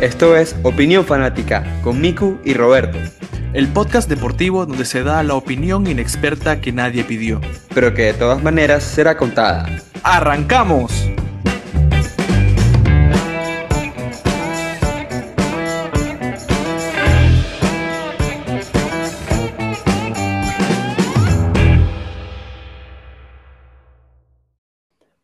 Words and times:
Esto 0.00 0.34
es 0.34 0.56
Opinión 0.62 1.04
Fanática 1.04 1.78
con 1.82 2.00
Miku 2.00 2.38
y 2.42 2.54
Roberto. 2.54 2.96
El 3.52 3.68
podcast 3.68 4.08
deportivo 4.08 4.64
donde 4.64 4.86
se 4.86 5.02
da 5.02 5.22
la 5.22 5.34
opinión 5.34 5.86
inexperta 5.86 6.62
que 6.62 6.72
nadie 6.72 7.04
pidió. 7.04 7.38
Pero 7.74 7.92
que 7.92 8.04
de 8.04 8.14
todas 8.14 8.42
maneras 8.42 8.82
será 8.82 9.18
contada. 9.18 9.68
¡Arrancamos! 10.02 10.90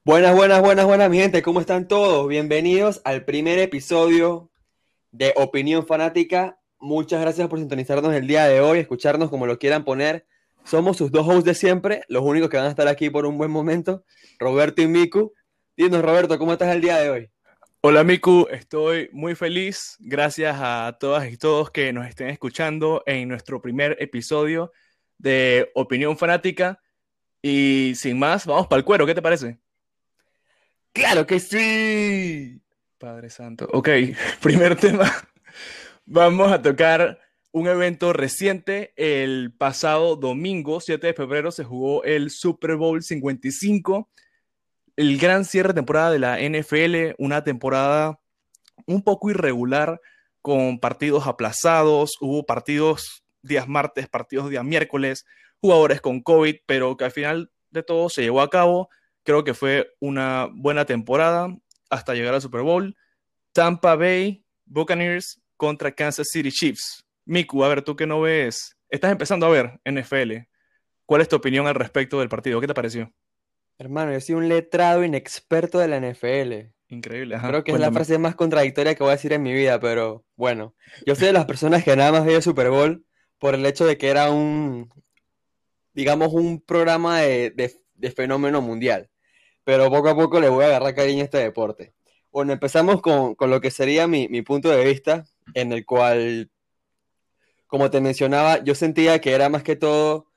Buenas, 0.05 0.36
buenas, 0.36 0.61
buenas, 0.61 0.84
buenas, 0.84 1.08
mi 1.08 1.16
gente. 1.16 1.41
¿Cómo 1.41 1.61
están 1.61 1.88
todos? 1.88 2.28
Bienvenidos 2.28 3.00
al 3.05 3.24
primer 3.24 3.58
episodio 3.58 4.50
de 5.16 5.33
Opinión 5.37 5.87
Fanática. 5.87 6.59
Muchas 6.79 7.20
gracias 7.20 7.48
por 7.48 7.59
sintonizarnos 7.59 8.15
el 8.15 8.27
día 8.27 8.47
de 8.47 8.61
hoy, 8.61 8.79
escucharnos 8.79 9.30
como 9.30 9.47
lo 9.47 9.59
quieran 9.59 9.84
poner. 9.84 10.27
Somos 10.65 10.98
sus 10.98 11.11
dos 11.11 11.27
hosts 11.27 11.45
de 11.45 11.55
siempre, 11.55 12.02
los 12.09 12.23
únicos 12.23 12.51
que 12.51 12.59
van 12.59 12.66
a 12.66 12.70
estar 12.70 12.87
aquí 12.87 13.09
por 13.09 13.25
un 13.25 13.39
buen 13.39 13.51
momento, 13.51 14.05
Roberto 14.39 14.83
y 14.83 14.87
Miku. 14.87 15.33
Dinos, 15.77 16.02
Roberto, 16.02 16.39
¿cómo 16.39 16.52
estás 16.52 16.75
el 16.75 16.83
día 16.83 16.98
de 16.98 17.11
hoy? 17.11 17.30
Hola 17.80 18.05
Miku, 18.05 18.47
estoy 18.51 19.09
muy 19.12 19.34
feliz. 19.34 19.97
Gracias 20.01 20.56
a 20.61 20.97
todas 21.01 21.30
y 21.30 21.39
todos 21.39 21.70
que 21.70 21.92
nos 21.92 22.06
estén 22.06 22.28
escuchando 22.28 23.03
en 23.06 23.28
nuestro 23.28 23.62
primer 23.62 23.97
episodio 24.01 24.73
de 25.17 25.70
Opinión 25.75 26.19
Fanática. 26.19 26.83
Y 27.41 27.95
sin 27.95 28.19
más, 28.19 28.45
vamos 28.45 28.67
para 28.67 28.78
el 28.78 28.84
cuero, 28.84 29.06
¿qué 29.06 29.14
te 29.14 29.23
parece? 29.23 29.59
¡Claro 30.92 31.27
que 31.27 31.41
sí! 31.41 32.61
Padre 32.98 33.30
Santo. 33.30 33.69
Ok, 33.72 33.89
primer 34.42 34.77
tema. 34.77 35.12
Vamos 36.05 36.52
a 36.52 36.62
tocar 36.62 37.19
un 37.52 37.69
evento 37.69 38.12
reciente. 38.12 38.92
El 38.97 39.52
pasado 39.52 40.16
domingo, 40.16 40.80
7 40.80 41.06
de 41.06 41.14
febrero, 41.14 41.50
se 41.50 41.64
jugó 41.64 42.05
el 42.05 42.30
Super 42.30 42.77
Bowl 42.77 43.02
55. 43.02 44.08
El 44.97 45.19
gran 45.19 45.44
cierre 45.44 45.69
de 45.69 45.74
temporada 45.74 46.11
de 46.11 46.19
la 46.19 46.39
NFL, 46.39 47.14
una 47.19 47.44
temporada 47.44 48.19
un 48.86 49.02
poco 49.02 49.30
irregular, 49.30 50.00
con 50.41 50.78
partidos 50.78 51.27
aplazados. 51.27 52.17
Hubo 52.20 52.47
partidos 52.47 53.24
días 53.42 53.69
martes, 53.69 54.08
partidos 54.08 54.48
días 54.48 54.64
miércoles, 54.64 55.27
jugadores 55.61 56.00
con 56.00 56.22
COVID, 56.22 56.56
pero 56.67 56.97
que 56.97 57.05
al 57.05 57.11
final 57.11 57.50
de 57.70 57.83
todo 57.83 58.08
se 58.08 58.22
llevó 58.22 58.41
a 58.41 58.50
cabo 58.50 58.89
Creo 59.27 59.42
que 59.42 59.55
fue 59.55 59.92
una 59.98 60.48
buena 60.55 60.84
temporada 60.84 61.48
hasta 61.91 62.15
llegar 62.15 62.34
al 62.34 62.42
Super 62.42 62.62
Bowl. 62.62 62.97
Tampa 63.53 63.97
Bay 63.97 64.45
Buccaneers 64.65 65.41
contra 65.56 65.92
Kansas 65.92 66.29
City 66.31 66.51
Chiefs. 66.51 67.05
Miku, 67.25 67.65
a 67.65 67.69
ver, 67.69 67.83
tú 67.83 67.97
que 67.97 68.06
no 68.06 68.20
ves, 68.20 68.77
estás 68.89 69.12
empezando 69.12 69.47
a 69.47 69.51
ver 69.51 69.81
NFL. 69.84 70.48
¿Cuál 71.05 71.20
es 71.23 71.29
tu 71.29 71.37
opinión 71.37 71.67
al 71.67 71.75
respecto 71.75 72.20
del 72.20 72.29
partido? 72.29 72.61
¿Qué 72.61 72.67
te 72.67 72.75
pareció? 72.75 73.12
Hermano, 73.79 74.12
yo 74.12 74.20
soy 74.20 74.34
un 74.34 74.48
letrado 74.48 75.05
inexperto 75.05 75.79
de 75.79 75.89
la 75.89 76.01
NFL. 76.01 76.73
Increíble. 76.89 77.37
Ajá. 77.37 77.48
Creo 77.48 77.64
que 77.64 77.73
es 77.73 77.81
la 77.81 77.92
frase 77.92 78.19
más 78.19 78.34
contradictoria 78.34 78.95
que 78.95 79.03
voy 79.03 79.11
a 79.11 79.17
decir 79.17 79.33
en 79.33 79.42
mi 79.42 79.53
vida, 79.53 79.81
pero 79.81 80.25
bueno, 80.37 80.75
yo 81.05 81.14
soy 81.14 81.27
de 81.27 81.33
las 81.33 81.47
personas 81.47 81.83
que 81.84 81.97
nada 81.97 82.12
más 82.12 82.25
veía 82.25 82.41
Super 82.41 82.70
Bowl 82.70 83.05
por 83.39 83.55
el 83.55 83.67
hecho 83.67 83.87
de 83.87 83.98
que 83.98 84.09
era 84.09 84.31
un, 84.31 84.89
digamos, 85.92 86.33
un 86.33 86.61
programa 86.61 87.20
de, 87.20 87.51
de 87.95 88.11
fenómeno 88.11 88.62
mundial 88.62 89.11
pero 89.67 89.91
poco 89.91 90.09
a 90.09 90.14
poco 90.14 90.39
le 90.39 90.48
voy 90.48 90.62
a 90.62 90.69
agarrar 90.69 90.95
cariño 90.95 91.22
a 91.22 91.25
este 91.25 91.39
deporte. 91.39 91.92
Bueno, 92.31 92.53
empezamos 92.53 93.03
con, 93.03 93.34
con 93.34 93.50
lo 93.50 93.61
que 93.61 93.73
sería 93.73 94.07
mi, 94.07 94.29
mi, 94.29 94.42
punto 94.42 94.70
de 94.70 94.85
vista, 94.85 95.24
en 95.55 95.73
el 95.73 95.85
cual, 95.85 96.52
como 97.67 97.90
te 97.90 98.01
mencionaba, 98.01 98.63
yo 98.63 98.77
sentía 98.77 99.20
que 99.20 99.33
era 99.33 99.48
más 99.48 99.64
que 99.64 99.74
todo 99.74 100.30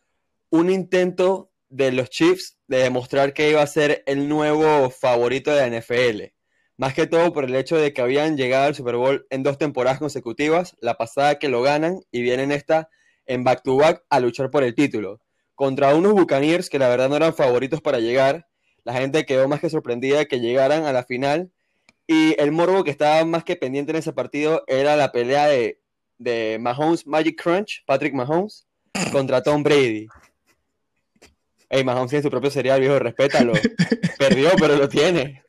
un 0.50 0.72
intento 0.72 1.52
de 1.68 1.92
los 1.92 2.10
Chiefs 2.10 2.58
de 2.66 2.80
demostrar 2.80 3.34
que 3.34 3.52
iba 3.52 3.62
a 3.62 3.68
ser 3.68 4.02
el 4.08 4.28
nuevo 4.28 4.90
favorito 4.90 5.52
de 5.52 5.70
la 5.70 5.80
NFL. 5.80 6.34
Más 6.78 6.96
que 6.96 7.06
todo 7.06 7.32
por 7.32 7.44
el 7.46 7.54
hecho 7.54 7.78
de 7.78 7.94
que 7.94 8.02
habían 8.02 8.36
llegado 8.36 8.66
al 8.66 8.74
Super 8.74 8.96
Bowl 8.96 9.28
en 9.30 9.44
dos 9.44 9.60
temporadas 9.60 10.00
consecutivas, 10.00 10.76
la 10.82 10.96
pasada 10.98 11.38
que 11.38 11.50
lo 11.50 11.62
ganan 11.62 12.00
y 12.10 12.24
vienen 12.24 12.52
esta 12.52 12.90
en 13.28 13.44
back-to-back 13.44 13.98
-back 13.98 14.06
a 14.10 14.20
luchar 14.22 14.50
por 14.50 14.64
el 14.64 14.74
título. 14.74 15.22
Contra 15.54 15.94
unos 15.94 16.14
Buccaneers 16.14 16.68
que 16.68 16.80
la 16.80 16.90
verdad 16.90 17.10
no 17.10 17.16
eran 17.16 17.36
favoritos 17.36 17.80
para 17.80 18.00
llegar, 18.00 18.49
la 18.84 18.94
gente 18.94 19.26
quedó 19.26 19.48
más 19.48 19.60
que 19.60 19.70
sorprendida 19.70 20.20
de 20.20 20.28
que 20.28 20.40
llegaran 20.40 20.86
a 20.86 20.94
la 20.94 21.04
final. 21.04 21.52
Y 22.08 22.40
el 22.42 22.52
morbo 22.52 22.84
que 22.84 22.92
estaba 22.92 23.24
más 23.26 23.44
que 23.44 23.56
pendiente 23.56 23.92
en 23.92 23.98
ese 23.98 24.14
partido 24.14 24.64
era 24.68 24.96
la 24.96 25.12
pelea 25.12 25.48
de, 25.48 25.80
de 26.18 26.58
Mahomes 26.60 27.06
Magic 27.06 27.42
Crunch, 27.42 27.84
Patrick 27.86 28.14
Mahomes, 28.14 28.68
contra 29.12 29.44
Tom 29.44 29.64
Brady. 29.64 30.08
Hey, 31.70 31.84
Mahomes 31.84 32.10
tiene 32.10 32.24
su 32.24 32.32
propio 32.32 32.50
serial, 32.50 32.80
viejo, 32.80 32.98
respétalo. 32.98 33.54
Perdió, 34.18 34.50
pero 34.60 34.76
lo 34.76 34.90
tiene. 34.90 35.44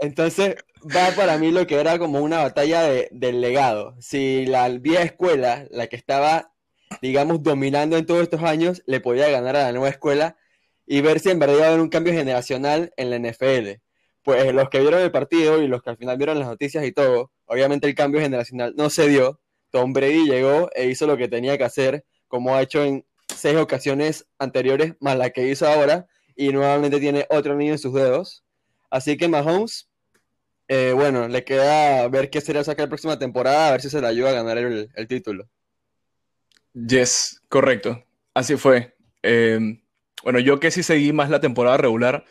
Entonces, 0.00 0.56
va 0.84 1.10
para 1.16 1.38
mí 1.38 1.50
lo 1.50 1.66
que 1.66 1.80
era 1.80 1.98
como 1.98 2.20
una 2.20 2.42
batalla 2.42 2.82
de, 2.82 3.08
del 3.10 3.40
legado. 3.40 3.94
Si 4.00 4.46
la 4.46 4.68
vieja 4.68 5.02
escuela, 5.02 5.66
la 5.70 5.88
que 5.88 5.96
estaba, 5.96 6.52
digamos, 7.00 7.42
dominando 7.42 7.96
en 7.96 8.06
todos 8.06 8.22
estos 8.22 8.42
años, 8.42 8.82
le 8.86 9.00
podía 9.00 9.28
ganar 9.30 9.56
a 9.56 9.64
la 9.64 9.72
nueva 9.72 9.88
escuela, 9.88 10.36
y 10.86 11.00
ver 11.00 11.20
si 11.20 11.30
en 11.30 11.38
verdad 11.38 11.56
iba 11.56 11.64
a 11.66 11.68
haber 11.68 11.80
un 11.80 11.88
cambio 11.88 12.12
generacional 12.12 12.92
en 12.96 13.10
la 13.10 13.18
NFL. 13.18 13.80
Pues 14.22 14.52
los 14.52 14.68
que 14.70 14.80
vieron 14.80 15.00
el 15.00 15.10
partido 15.10 15.62
y 15.62 15.66
los 15.66 15.82
que 15.82 15.90
al 15.90 15.96
final 15.96 16.16
vieron 16.16 16.38
las 16.38 16.48
noticias 16.48 16.84
y 16.84 16.92
todo, 16.92 17.32
obviamente 17.46 17.86
el 17.88 17.94
cambio 17.94 18.20
generacional 18.20 18.74
no 18.76 18.90
se 18.90 19.08
dio. 19.08 19.40
Tom 19.70 19.92
Brady 19.92 20.26
llegó 20.26 20.70
e 20.74 20.86
hizo 20.86 21.06
lo 21.06 21.16
que 21.16 21.28
tenía 21.28 21.56
que 21.56 21.64
hacer, 21.64 22.04
como 22.28 22.54
ha 22.54 22.62
hecho 22.62 22.84
en 22.84 23.04
seis 23.34 23.56
ocasiones 23.56 24.26
anteriores, 24.38 24.94
más 25.00 25.16
la 25.16 25.30
que 25.30 25.48
hizo 25.48 25.66
ahora, 25.66 26.06
y 26.36 26.50
nuevamente 26.50 27.00
tiene 27.00 27.26
otro 27.30 27.56
niño 27.56 27.72
en 27.72 27.78
sus 27.78 27.94
dedos. 27.94 28.44
Así 28.90 29.16
que 29.16 29.28
Mahomes, 29.28 29.88
eh, 30.68 30.92
bueno, 30.94 31.26
le 31.28 31.44
queda 31.44 32.06
ver 32.08 32.30
qué 32.30 32.40
sería 32.40 32.62
sacar 32.64 32.84
la 32.84 32.90
próxima 32.90 33.18
temporada, 33.18 33.68
a 33.68 33.72
ver 33.72 33.80
si 33.80 33.90
se 33.90 34.00
le 34.00 34.06
ayuda 34.06 34.30
a 34.30 34.34
ganar 34.34 34.58
el, 34.58 34.90
el 34.94 35.08
título. 35.08 35.48
Yes, 36.74 37.42
correcto. 37.48 38.04
Así 38.34 38.56
fue. 38.56 38.94
Eh, 39.22 39.81
bueno, 40.22 40.38
yo 40.38 40.60
que 40.60 40.70
sí 40.70 40.82
seguí 40.82 41.12
más 41.12 41.30
la 41.30 41.40
temporada 41.40 41.76
regular, 41.76 42.24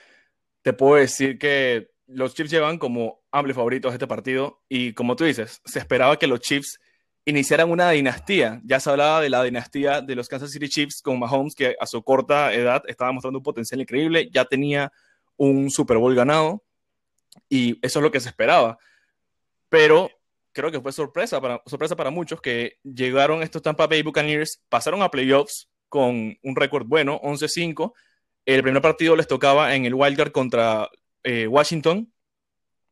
te 0.61 0.73
puedo 0.73 0.95
decir 0.95 1.37
que 1.37 1.91
los 2.07 2.33
Chiefs 2.33 2.51
llevan 2.51 2.77
como 2.77 3.21
amplios 3.31 3.55
favoritos 3.55 3.93
este 3.93 4.07
partido 4.07 4.61
y 4.69 4.93
como 4.93 5.15
tú 5.15 5.23
dices, 5.23 5.61
se 5.65 5.79
esperaba 5.79 6.19
que 6.19 6.27
los 6.27 6.41
Chiefs 6.41 6.79
iniciaran 7.25 7.69
una 7.69 7.91
dinastía. 7.91 8.61
Ya 8.63 8.79
se 8.79 8.89
hablaba 8.89 9.21
de 9.21 9.29
la 9.29 9.43
dinastía 9.43 10.01
de 10.01 10.15
los 10.15 10.27
Kansas 10.27 10.51
City 10.51 10.67
Chiefs 10.67 11.01
con 11.01 11.19
Mahomes, 11.19 11.55
que 11.55 11.75
a 11.79 11.85
su 11.85 12.03
corta 12.03 12.53
edad 12.53 12.83
estaba 12.87 13.11
mostrando 13.11 13.39
un 13.39 13.43
potencial 13.43 13.79
increíble, 13.81 14.29
ya 14.31 14.45
tenía 14.45 14.91
un 15.37 15.69
Super 15.69 15.97
Bowl 15.97 16.15
ganado 16.15 16.63
y 17.49 17.77
eso 17.85 17.99
es 17.99 18.03
lo 18.03 18.11
que 18.11 18.19
se 18.19 18.29
esperaba. 18.29 18.77
Pero 19.69 20.09
creo 20.51 20.71
que 20.71 20.81
fue 20.81 20.91
sorpresa 20.91 21.39
para, 21.39 21.61
sorpresa 21.65 21.95
para 21.95 22.09
muchos 22.09 22.41
que 22.41 22.77
llegaron 22.83 23.41
estos 23.41 23.61
Tampa 23.61 23.87
Bay 23.87 24.01
Buccaneers, 24.01 24.61
pasaron 24.69 25.01
a 25.01 25.09
playoffs 25.09 25.70
con 25.91 26.37
un 26.41 26.55
récord 26.55 26.87
bueno, 26.87 27.19
11-5. 27.21 27.91
El 28.45 28.63
primer 28.63 28.81
partido 28.81 29.13
les 29.17 29.27
tocaba 29.27 29.75
en 29.75 29.85
el 29.85 29.93
Wildcard 29.93 30.31
contra 30.31 30.89
eh, 31.21 31.47
Washington 31.47 32.11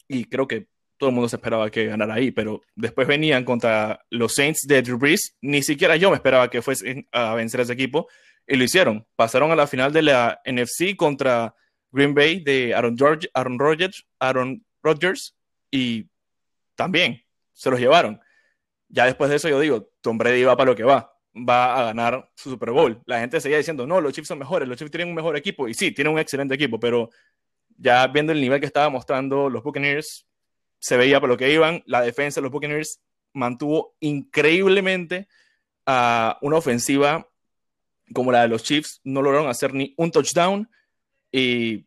y 0.06 0.26
creo 0.26 0.50
que 0.50 0.68
todo 0.98 1.10
el 1.10 1.16
mundo 1.16 1.30
se 1.30 1.38
esperaba 1.38 1.72
que 1.72 1.86
ganara 1.86 2.16
ahí, 2.16 2.32
pero 2.32 2.62
después 2.76 3.08
venían 3.08 3.46
contra 3.46 4.06
los 4.10 4.36
Saints 4.36 4.68
de 4.68 4.82
Drew 4.82 4.98
Brees. 4.98 5.38
Ni 5.40 5.64
siquiera 5.64 5.96
yo 5.96 6.10
me 6.10 6.18
esperaba 6.18 6.50
que 6.50 6.62
fuesen 6.62 7.08
a 7.14 7.36
vencer 7.36 7.62
a 7.62 7.64
ese 7.64 7.72
equipo 7.72 8.10
y 8.46 8.58
lo 8.58 8.66
hicieron. 8.66 9.08
Pasaron 9.16 9.50
a 9.52 9.56
la 9.56 9.66
final 9.66 9.94
de 9.94 10.02
la 10.02 10.42
NFC 10.46 10.98
contra 10.98 11.56
Green 11.92 12.14
Bay 12.14 12.42
de 12.42 12.76
Aaron, 12.76 12.98
George, 12.98 13.30
Aaron 13.34 13.58
Rodgers, 13.58 14.06
Aaron 14.20 14.66
Rodgers 14.84 15.38
y 15.72 16.10
también 16.76 17.24
se 17.54 17.70
los 17.70 17.80
llevaron. 17.80 18.20
Ya 18.90 19.06
después 19.06 19.30
de 19.30 19.38
eso 19.38 19.48
yo 19.48 19.62
digo, 19.62 19.90
Tom 20.02 20.18
Brady 20.18 20.44
va 20.44 20.58
para 20.58 20.72
lo 20.72 20.76
que 20.76 20.84
va 20.84 21.14
va 21.36 21.80
a 21.80 21.84
ganar 21.86 22.30
su 22.36 22.50
Super 22.50 22.72
Bowl. 22.72 23.02
La 23.06 23.20
gente 23.20 23.40
seguía 23.40 23.58
diciendo, 23.58 23.86
no, 23.86 24.02
los 24.02 24.14
Chiefs 24.14 24.28
son 24.28 24.40
mejores, 24.40 24.68
los 24.68 24.78
Chiefs 24.78 24.92
tienen 24.92 25.10
un 25.10 25.16
mejor 25.16 25.38
equipo. 25.38 25.68
Y 25.68 25.74
sí, 25.74 25.92
tienen 25.92 26.14
un 26.14 26.20
excelente 26.20 26.56
equipo, 26.56 26.80
pero 26.80 27.10
ya 27.78 28.08
viendo 28.08 28.32
el 28.32 28.42
nivel 28.42 28.60
que 28.60 28.66
estaba 28.66 28.90
mostrando 28.90 29.50
los 29.50 29.64
Buccaneers, 29.64 30.26
se 30.80 30.98
veía 30.98 31.20
por 31.20 31.30
lo 31.30 31.38
que 31.38 31.52
iban. 31.52 31.84
La 31.86 32.02
defensa 32.02 32.40
de 32.40 32.44
los 32.44 32.52
Buccaneers 32.52 33.02
mantuvo 33.34 33.96
increíblemente 34.00 35.28
a 35.86 36.38
una 36.42 36.58
ofensiva 36.58 37.28
como 38.14 38.32
la 38.32 38.42
de 38.42 38.48
los 38.48 38.64
Chiefs. 38.64 39.02
No 39.04 39.22
lograron 39.22 39.50
hacer 39.50 39.74
ni 39.74 39.94
un 39.98 40.12
touchdown 40.12 40.70
y 41.32 41.86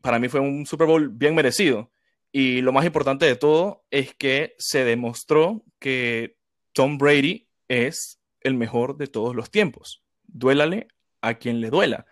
para 0.00 0.18
mí 0.18 0.28
fue 0.28 0.40
un 0.40 0.66
Super 0.66 0.86
Bowl 0.86 1.08
bien 1.08 1.34
merecido. 1.34 1.90
Y 2.30 2.60
lo 2.60 2.72
más 2.72 2.84
importante 2.84 3.26
de 3.26 3.36
todo 3.36 3.84
es 3.90 4.14
que 4.14 4.54
se 4.58 4.84
demostró 4.84 5.64
que 5.78 6.36
Tom 6.72 6.98
Brady 6.98 7.48
es 7.68 8.20
el 8.44 8.54
mejor 8.54 8.96
de 8.96 9.08
todos 9.08 9.34
los 9.34 9.50
tiempos. 9.50 10.04
Duélale 10.22 10.86
a 11.20 11.34
quien 11.34 11.60
le 11.60 11.70
duela. 11.70 12.06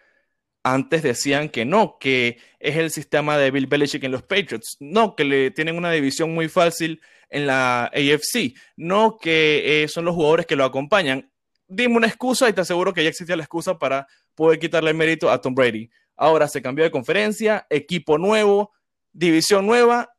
antes 0.64 1.02
decían 1.02 1.49
que 1.49 1.64
no, 1.64 1.99
que 1.99 2.38
es 2.61 2.76
el 2.76 2.90
sistema 2.93 3.37
de 3.37 3.50
Bill 3.50 3.67
Belichick 3.67 4.05
en 4.05 4.12
los 4.12 4.23
Patriots, 4.23 4.76
no, 4.79 5.17
que 5.17 5.25
le 5.25 5.50
tienen 5.50 5.76
una 5.76 5.90
división 5.90 6.32
muy 6.32 6.49
fácil 6.49 7.00
en 7.31 7.49
la 7.49 7.87
AFC, 7.87 8.55
no 8.76 9.19
que 9.19 9.82
eh, 9.82 9.88
son 9.88 10.05
los 10.05 10.14
jugadores 10.14 10.46
que 10.46 10.55
lo 10.55 10.64
acompañan. 10.64 11.32
Dime 11.67 11.96
una 11.96 12.06
excusa 12.06 12.49
y 12.49 12.52
te 12.52 12.61
aseguro 12.61 12.93
que 12.93 13.02
ya 13.02 13.08
existía 13.08 13.35
la 13.35 13.43
excusa 13.43 13.76
para 13.78 14.06
poder 14.37 14.61
quitarle 14.61 14.90
el 14.90 14.96
mérito 14.96 15.31
a 15.31 15.40
Tom 15.40 15.55
Brady. 15.55 15.90
Ahora 16.17 16.46
se 16.46 16.62
cambió 16.62 16.85
de 16.85 16.90
conferencia, 16.93 17.67
equipo 17.69 18.19
nuevo, 18.19 18.73
división 19.12 19.67
nueva 19.67 20.14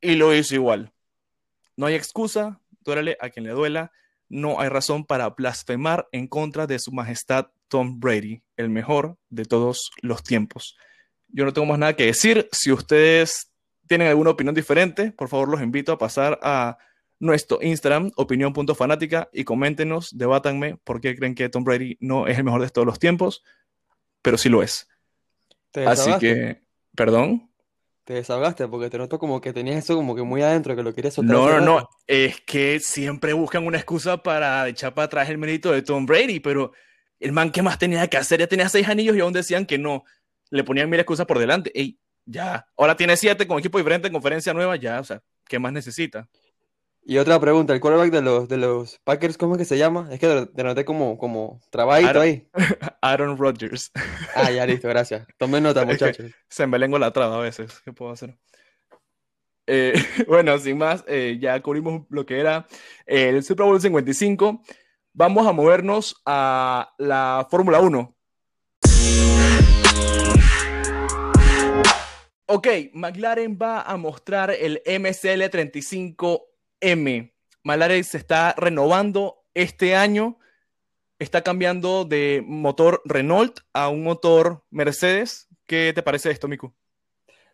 y 0.00 0.14
lo 0.14 0.32
hizo 0.34 0.54
igual. 0.54 0.92
No 1.76 1.86
hay 1.86 1.94
excusa, 1.94 2.60
duélale 2.82 3.16
a 3.20 3.30
quien 3.30 3.46
le 3.46 3.52
duela, 3.52 3.90
no 4.28 4.60
hay 4.60 4.68
razón 4.68 5.04
para 5.04 5.30
blasfemar 5.30 6.08
en 6.12 6.26
contra 6.26 6.66
de 6.66 6.78
su 6.78 6.92
majestad 6.92 7.48
Tom 7.68 8.00
Brady, 8.00 8.42
el 8.56 8.68
mejor 8.70 9.16
de 9.30 9.44
todos 9.44 9.90
los 10.02 10.22
tiempos. 10.22 10.76
Yo 11.28 11.44
no 11.44 11.52
tengo 11.52 11.66
más 11.66 11.78
nada 11.78 11.96
que 11.96 12.06
decir. 12.06 12.48
Si 12.52 12.72
ustedes 12.72 13.52
tienen 13.86 14.08
alguna 14.08 14.30
opinión 14.30 14.54
diferente, 14.54 15.12
por 15.12 15.28
favor 15.28 15.48
los 15.48 15.62
invito 15.62 15.92
a 15.92 15.98
pasar 15.98 16.38
a 16.42 16.78
nuestro 17.20 17.58
Instagram, 17.60 18.12
opinión.fanática, 18.16 19.28
y 19.32 19.44
coméntenos, 19.44 20.16
debátanme 20.16 20.76
por 20.84 21.00
qué 21.00 21.16
creen 21.16 21.34
que 21.34 21.48
Tom 21.48 21.64
Brady 21.64 21.96
no 22.00 22.26
es 22.26 22.38
el 22.38 22.44
mejor 22.44 22.62
de 22.62 22.70
todos 22.70 22.86
los 22.86 22.98
tiempos, 22.98 23.42
pero 24.22 24.38
sí 24.38 24.48
lo 24.48 24.62
es. 24.62 24.88
Así 25.86 26.10
que, 26.18 26.62
perdón. 26.94 27.47
Te 28.08 28.14
desahogaste 28.14 28.66
porque 28.68 28.88
te 28.88 28.96
noto 28.96 29.18
como 29.18 29.38
que 29.38 29.52
tenías 29.52 29.84
eso 29.84 29.94
como 29.94 30.16
que 30.16 30.22
muy 30.22 30.40
adentro, 30.40 30.74
que 30.74 30.82
lo 30.82 30.94
querías 30.94 31.12
soltar. 31.12 31.36
No, 31.36 31.50
no, 31.50 31.60
no. 31.60 31.90
Es 32.06 32.40
que 32.40 32.80
siempre 32.80 33.34
buscan 33.34 33.66
una 33.66 33.76
excusa 33.76 34.16
para 34.22 34.66
echar 34.66 34.94
para 34.94 35.04
atrás 35.04 35.28
el 35.28 35.36
mérito 35.36 35.72
de 35.72 35.82
Tom 35.82 36.06
Brady, 36.06 36.40
pero 36.40 36.72
el 37.20 37.32
man, 37.32 37.50
¿qué 37.50 37.60
más 37.60 37.78
tenía 37.78 38.06
que 38.08 38.16
hacer? 38.16 38.40
Ya 38.40 38.46
tenía 38.46 38.66
seis 38.70 38.88
anillos 38.88 39.14
y 39.14 39.20
aún 39.20 39.34
decían 39.34 39.66
que 39.66 39.76
no. 39.76 40.04
Le 40.48 40.64
ponían 40.64 40.88
mil 40.88 40.98
excusas 40.98 41.26
por 41.26 41.38
delante. 41.38 41.70
Ey, 41.78 41.98
ya. 42.24 42.66
Ahora 42.78 42.96
tiene 42.96 43.14
siete 43.14 43.46
con 43.46 43.58
equipo 43.58 43.76
diferente 43.76 44.06
en 44.06 44.14
conferencia 44.14 44.54
nueva, 44.54 44.76
ya. 44.76 45.00
O 45.00 45.04
sea, 45.04 45.22
¿qué 45.46 45.58
más 45.58 45.74
necesita? 45.74 46.26
Y 47.10 47.16
otra 47.16 47.40
pregunta, 47.40 47.72
el 47.72 47.80
quarterback 47.80 48.12
de 48.12 48.20
los, 48.20 48.48
de 48.50 48.58
los 48.58 48.98
Packers, 48.98 49.38
¿cómo 49.38 49.54
es 49.54 49.58
que 49.60 49.64
se 49.64 49.78
llama? 49.78 50.10
Es 50.12 50.20
que 50.20 50.46
te 50.54 50.62
noté 50.62 50.84
como, 50.84 51.16
como 51.16 51.58
trabajito 51.70 52.20
ahí. 52.20 52.46
Aaron 53.00 53.38
Rodgers. 53.38 53.90
Ah, 54.34 54.50
ya 54.50 54.66
listo, 54.66 54.88
gracias. 54.88 55.26
Tomen 55.38 55.62
nota, 55.62 55.86
muchachos. 55.86 56.26
Es 56.26 56.34
que 56.34 56.66
se 56.66 56.66
la 56.66 57.10
traba 57.10 57.38
a 57.38 57.40
veces, 57.40 57.80
¿qué 57.82 57.94
puedo 57.94 58.12
hacer? 58.12 58.36
Eh, 59.66 59.94
bueno, 60.28 60.58
sin 60.58 60.76
más, 60.76 61.02
eh, 61.08 61.38
ya 61.40 61.62
cubrimos 61.62 62.02
lo 62.10 62.26
que 62.26 62.40
era 62.40 62.66
el 63.06 63.42
Super 63.42 63.64
Bowl 63.64 63.80
55. 63.80 64.62
Vamos 65.14 65.46
a 65.46 65.52
movernos 65.52 66.20
a 66.26 66.92
la 66.98 67.48
Fórmula 67.50 67.80
1. 67.80 68.16
Ok, 72.48 72.68
McLaren 72.92 73.58
va 73.58 73.80
a 73.80 73.96
mostrar 73.96 74.50
el 74.50 74.82
MCL35 74.84 76.48
M. 76.80 77.32
Malares 77.62 78.08
se 78.08 78.18
está 78.18 78.54
renovando 78.56 79.44
este 79.54 79.94
año, 79.94 80.38
está 81.18 81.42
cambiando 81.42 82.04
de 82.04 82.42
motor 82.46 83.02
Renault 83.04 83.60
a 83.72 83.88
un 83.88 84.02
motor 84.02 84.64
Mercedes. 84.70 85.48
¿Qué 85.66 85.92
te 85.94 86.02
parece 86.02 86.30
esto, 86.30 86.48
Miku? 86.48 86.72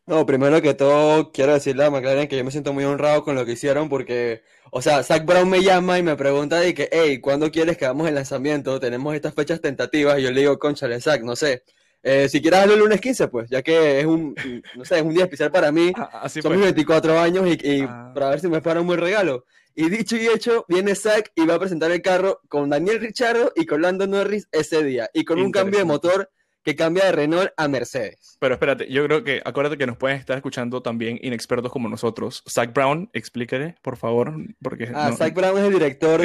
No, 0.06 0.26
primero 0.26 0.60
que 0.60 0.74
todo, 0.74 1.32
quiero 1.32 1.54
decirle 1.54 1.84
a 1.84 1.90
McLaren 1.90 2.28
que 2.28 2.36
yo 2.36 2.44
me 2.44 2.50
siento 2.50 2.74
muy 2.74 2.84
honrado 2.84 3.24
con 3.24 3.34
lo 3.34 3.46
que 3.46 3.52
hicieron 3.52 3.88
porque, 3.88 4.42
o 4.70 4.82
sea, 4.82 5.02
Zach 5.02 5.24
Brown 5.24 5.48
me 5.48 5.62
llama 5.62 5.98
y 5.98 6.02
me 6.02 6.14
pregunta 6.14 6.60
de 6.60 6.74
que, 6.74 6.90
hey, 6.92 7.20
¿cuándo 7.22 7.50
quieres 7.50 7.78
que 7.78 7.86
hagamos 7.86 8.06
el 8.08 8.14
lanzamiento? 8.14 8.78
Tenemos 8.78 9.14
estas 9.14 9.32
fechas 9.34 9.62
tentativas 9.62 10.18
y 10.18 10.22
yo 10.22 10.30
le 10.30 10.42
digo, 10.42 10.58
conchale, 10.58 11.00
Zach, 11.00 11.22
no 11.22 11.36
sé. 11.36 11.64
Eh, 12.06 12.28
si 12.28 12.42
quieres 12.42 12.60
darle 12.60 12.74
el 12.74 12.80
lunes 12.80 13.00
15, 13.00 13.28
pues, 13.28 13.48
ya 13.48 13.62
que 13.62 14.00
es 14.00 14.04
un, 14.04 14.34
no 14.76 14.84
sé, 14.84 14.96
es 14.96 15.02
un 15.02 15.14
día 15.14 15.24
especial 15.24 15.50
para 15.50 15.72
mí. 15.72 15.92
Ah, 16.04 16.20
así 16.24 16.42
Son 16.42 16.52
mis 16.52 16.62
24 16.62 17.18
años 17.18 17.46
y, 17.46 17.82
ah. 17.82 18.12
para 18.14 18.28
ver 18.30 18.40
si 18.40 18.48
me 18.48 18.60
fuera 18.60 18.80
un 18.80 18.86
buen 18.86 19.00
regalo. 19.00 19.46
Y 19.74 19.88
dicho 19.88 20.16
y 20.16 20.26
hecho, 20.26 20.66
viene 20.68 20.94
Zach 20.94 21.30
y 21.34 21.46
va 21.46 21.54
a 21.54 21.58
presentar 21.58 21.90
el 21.90 22.02
carro 22.02 22.40
con 22.48 22.68
Daniel 22.68 23.00
Richardo 23.00 23.52
y 23.56 23.64
con 23.64 23.80
Lando 23.80 24.06
Norris 24.06 24.48
ese 24.52 24.84
día. 24.84 25.08
Y 25.14 25.24
con 25.24 25.40
un 25.40 25.50
cambio 25.50 25.78
de 25.78 25.84
motor 25.84 26.30
que 26.62 26.74
cambia 26.74 27.04
de 27.06 27.12
Renault 27.12 27.52
a 27.56 27.68
Mercedes. 27.68 28.36
Pero 28.40 28.54
espérate, 28.54 28.90
yo 28.90 29.04
creo 29.04 29.22
que, 29.22 29.42
acuérdate 29.44 29.78
que 29.78 29.86
nos 29.86 29.96
pueden 29.96 30.18
estar 30.18 30.36
escuchando 30.36 30.82
también 30.82 31.18
inexpertos 31.22 31.70
como 31.70 31.88
nosotros. 31.88 32.42
Zach 32.48 32.72
Brown, 32.72 33.10
explíquele, 33.12 33.76
por 33.82 33.96
favor. 33.96 34.34
Porque, 34.62 34.90
ah, 34.94 35.12
Zach 35.12 35.34
Brown 35.34 35.58
es 35.58 35.64
el 35.64 35.72
director 35.72 36.20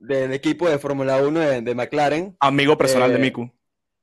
del 0.00 0.32
equipo 0.32 0.68
de 0.68 0.78
Fórmula 0.78 1.18
1 1.18 1.62
de, 1.62 1.74
McLaren. 1.74 2.36
Amigo 2.40 2.76
personal 2.76 3.10
de 3.10 3.16
eh, 3.16 3.20
Miku. 3.20 3.50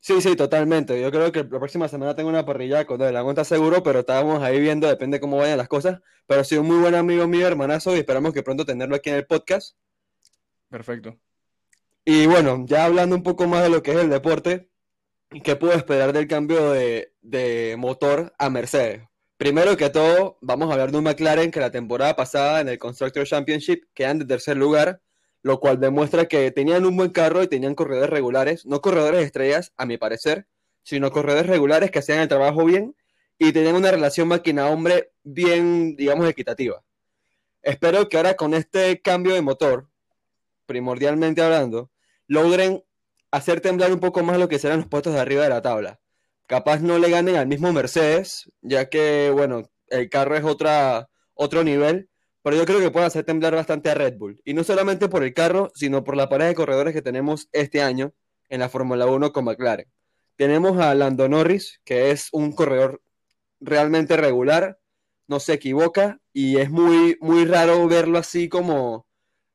Sí, 0.02 0.20
sí, 0.22 0.36
totalmente. 0.36 1.00
Yo 1.00 1.12
creo 1.12 1.32
que 1.32 1.44
la 1.44 1.60
próxima 1.60 1.88
semana 1.88 2.16
tengo 2.16 2.30
una 2.30 2.46
parrilla 2.46 2.86
con 2.86 3.02
él. 3.02 3.14
La 3.14 3.24
cuenta 3.24 3.46
seguro, 3.46 3.82
pero 3.84 4.00
estábamos 4.00 4.44
ahí 4.44 4.60
viendo, 4.60 4.88
depende 4.88 5.20
cómo 5.22 5.38
vayan 5.38 5.58
las 5.58 5.70
cosas. 5.70 6.02
Pero 6.28 6.42
ha 6.42 6.44
sido 6.44 6.62
un 6.62 6.68
muy 6.68 6.80
buen 6.80 6.96
amigo 6.96 7.28
mío, 7.28 7.48
hermanazo, 7.48 7.96
y 7.96 8.00
esperamos 8.00 8.34
que 8.34 8.44
pronto 8.44 8.66
tenerlo 8.66 8.96
aquí 8.96 9.10
en 9.10 9.18
el 9.18 9.26
podcast. 9.26 9.78
Perfecto. 10.70 11.18
Y 12.04 12.26
bueno, 12.26 12.66
ya 12.68 12.86
hablando 12.86 13.16
un 13.16 13.24
poco 13.24 13.48
más 13.48 13.64
de 13.64 13.70
lo 13.70 13.82
que 13.82 13.92
es 13.92 13.98
el 13.98 14.10
deporte, 14.10 14.72
¿Qué 15.40 15.56
puedo 15.56 15.74
esperar 15.74 16.12
del 16.12 16.28
cambio 16.28 16.72
de, 16.72 17.76
motor 17.78 18.34
a 18.38 18.50
Mercedes? 18.50 19.08
Primero 19.38 19.78
que 19.78 19.90
todo, 19.90 20.38
vamos 20.42 20.70
a 20.70 20.74
hablar 20.74 20.92
de 20.92 20.98
un 20.98 21.06
McLaren 21.06 21.52
que 21.52 21.62
la 21.62 21.72
temporada 21.72 22.18
pasada 22.18 22.60
en 22.60 22.68
el 22.68 22.78
Constructor 22.78 23.26
Championship 23.26 23.86
quedan 23.94 24.20
de 24.20 24.26
tercer 24.26 24.58
lugar, 24.58 25.02
lo 25.44 25.60
cual 25.60 25.80
demuestra 25.80 26.26
que 26.26 26.52
tenían 26.52 26.86
un 26.86 26.96
buen 26.96 27.10
carro 27.10 27.42
y 27.44 27.48
tenían 27.48 27.76
corredores 27.76 28.10
regulares, 28.10 28.66
no 28.66 28.82
corredores 28.82 29.26
estrellas, 29.26 29.74
a 29.78 29.86
mi 29.86 29.98
parecer, 29.98 30.48
sino 30.84 31.12
corredores 31.12 31.48
regulares 31.48 31.92
que 31.92 32.00
hacían 32.00 32.20
el 32.20 32.28
trabajo 32.28 32.66
bien 32.66 32.96
y 33.38 33.52
tenían 33.52 33.76
una 33.76 33.90
relación 33.90 34.28
máquina-hombre 34.28 35.12
bien, 35.24 35.96
digamos, 35.96 36.30
equitativa. 36.30 36.84
Espero 37.64 38.08
que 38.08 38.18
ahora 38.18 38.36
con 38.36 38.54
este 38.54 39.02
cambio 39.02 39.34
de 39.34 39.42
motor, 39.42 39.90
primordialmente 40.68 41.42
hablando, 41.42 41.90
logren 42.28 42.84
hacer 43.32 43.62
temblar 43.62 43.92
un 43.92 44.00
poco 44.00 44.22
más 44.24 44.38
lo 44.38 44.48
que 44.48 44.60
serán 44.60 44.80
los 44.80 44.88
puestos 44.88 45.14
de 45.14 45.20
arriba 45.20 45.44
de 45.44 45.50
la 45.50 45.62
tabla. 45.62 46.00
Capaz 46.48 46.82
no 46.82 47.00
le 47.00 47.10
ganen 47.10 47.36
al 47.36 47.48
mismo 47.48 47.74
Mercedes, 47.74 48.52
ya 48.62 48.90
que, 48.90 49.32
bueno, 49.32 49.64
el 49.88 50.10
carro 50.10 50.36
es 50.36 50.44
otra, 50.44 51.10
otro 51.34 51.64
nivel, 51.64 52.11
pero 52.44 52.56
yo 52.56 52.66
creo 52.66 52.80
que 52.80 52.92
pueden 52.92 53.08
hacer 53.08 53.24
temblar 53.24 53.56
bastante 53.56 53.90
a 53.90 53.94
Red 53.94 54.18
Bull. 54.18 54.42
Y 54.46 54.54
no 54.54 54.64
solamente 54.64 55.10
por 55.10 55.24
el 55.24 55.34
carro, 55.34 55.72
sino 55.76 56.04
por 56.04 56.16
la 56.16 56.30
pareja 56.30 56.50
de 56.50 56.56
corredores 56.56 56.94
que 56.94 57.02
tenemos 57.02 57.50
este 57.52 57.82
año 57.82 58.14
en 58.50 58.60
la 58.60 58.70
Fórmula 58.70 59.06
1 59.06 59.32
con 59.32 59.46
McLaren. 59.46 59.88
Tenemos 60.36 60.78
a 60.80 60.96
Lando 60.96 61.30
Norris, 61.30 61.82
que 61.84 62.12
es 62.12 62.30
un 62.32 62.52
corredor 62.54 63.02
realmente 63.60 64.18
regular, 64.18 64.80
no 65.28 65.40
se 65.40 65.54
equivoca 65.54 66.20
y 66.34 66.58
es 66.58 66.70
muy, 66.70 67.18
muy 67.22 67.46
raro 67.46 67.88
verlo 67.88 68.18
así 68.18 68.50
como, 68.50 69.08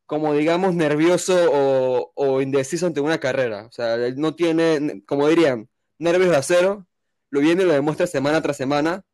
como 0.07 0.33
digamos, 0.35 0.75
nervioso 0.75 2.13
o, 2.15 2.41
indeciso 2.41 2.87
ante 2.87 3.01
una 3.01 3.19
carrera. 3.19 3.67
O 3.67 3.73
sea, 3.73 3.95
él 3.95 4.17
no 4.17 4.35
tiene, 4.35 5.03
como 5.07 5.29
dirían, 5.29 5.69
nervios 5.99 6.31
de 6.31 6.37
acero, 6.37 6.87
lo 7.31 7.41
viene 7.41 7.63
y 7.65 7.67
lo 7.67 7.73
demuestra 7.75 8.07
semana 8.07 8.41
tras 8.43 8.57
semana. 8.57 9.05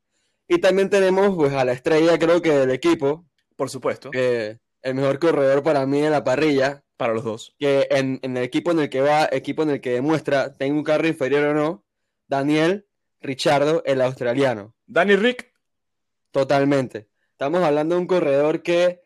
Y 0.49 0.59
también 0.59 0.91
tenemos 0.91 1.35
pues 1.37 1.53
a 1.55 1.65
la 1.65 1.73
estrella, 1.73 2.19
creo 2.19 2.43
que 2.43 2.51
del 2.53 2.71
equipo. 2.71 3.27
Por 3.57 3.71
supuesto. 3.71 4.11
el 4.13 4.95
mejor 4.95 5.19
corredor 5.19 5.63
para 5.63 5.87
mí 5.87 6.01
en 6.01 6.13
la 6.13 6.25
parrilla. 6.25 6.85
Para 6.97 7.15
los 7.15 7.25
dos. 7.25 7.55
Que 7.59 7.89
en, 7.91 8.21
en, 8.23 8.37
el 8.37 8.45
equipo 8.45 8.71
en 8.71 8.79
el 8.79 8.89
que 8.89 9.01
va, 9.01 9.29
equipo 9.33 9.65
en 9.65 9.71
el 9.71 9.81
que 9.81 9.91
demuestra, 9.91 10.57
tengo 10.57 10.79
un 10.79 10.85
carro 10.85 11.09
inferior 11.09 11.47
o 11.47 11.55
no, 11.55 11.85
Daniel 12.29 12.87
Richardo, 13.21 13.83
el 13.85 14.01
australiano. 14.01 14.75
Danny 14.87 15.17
Rick. 15.17 15.53
Totalmente. 16.31 17.09
Estamos 17.31 17.63
hablando 17.63 17.95
de 17.95 18.01
un 18.01 18.07
corredor 18.07 18.63
que 18.63 19.03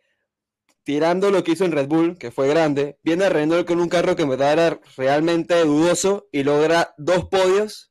tirando 0.87 1.31
lo 1.33 1.43
que 1.43 1.53
hizo 1.53 1.65
en 1.65 1.73
Red 1.73 1.88
Bull, 1.88 2.17
que 2.17 2.31
fue 2.31 2.47
grande, 2.47 2.99
viene 3.03 3.25
a 3.25 3.29
Renault 3.29 3.67
con 3.67 3.81
un 3.81 3.88
carro 3.88 4.15
que 4.15 4.25
me 4.25 4.35
era 4.35 4.79
realmente 4.97 5.65
dudoso 5.65 6.29
y 6.31 6.45
logra 6.45 6.95
dos 6.97 7.25
podios, 7.25 7.91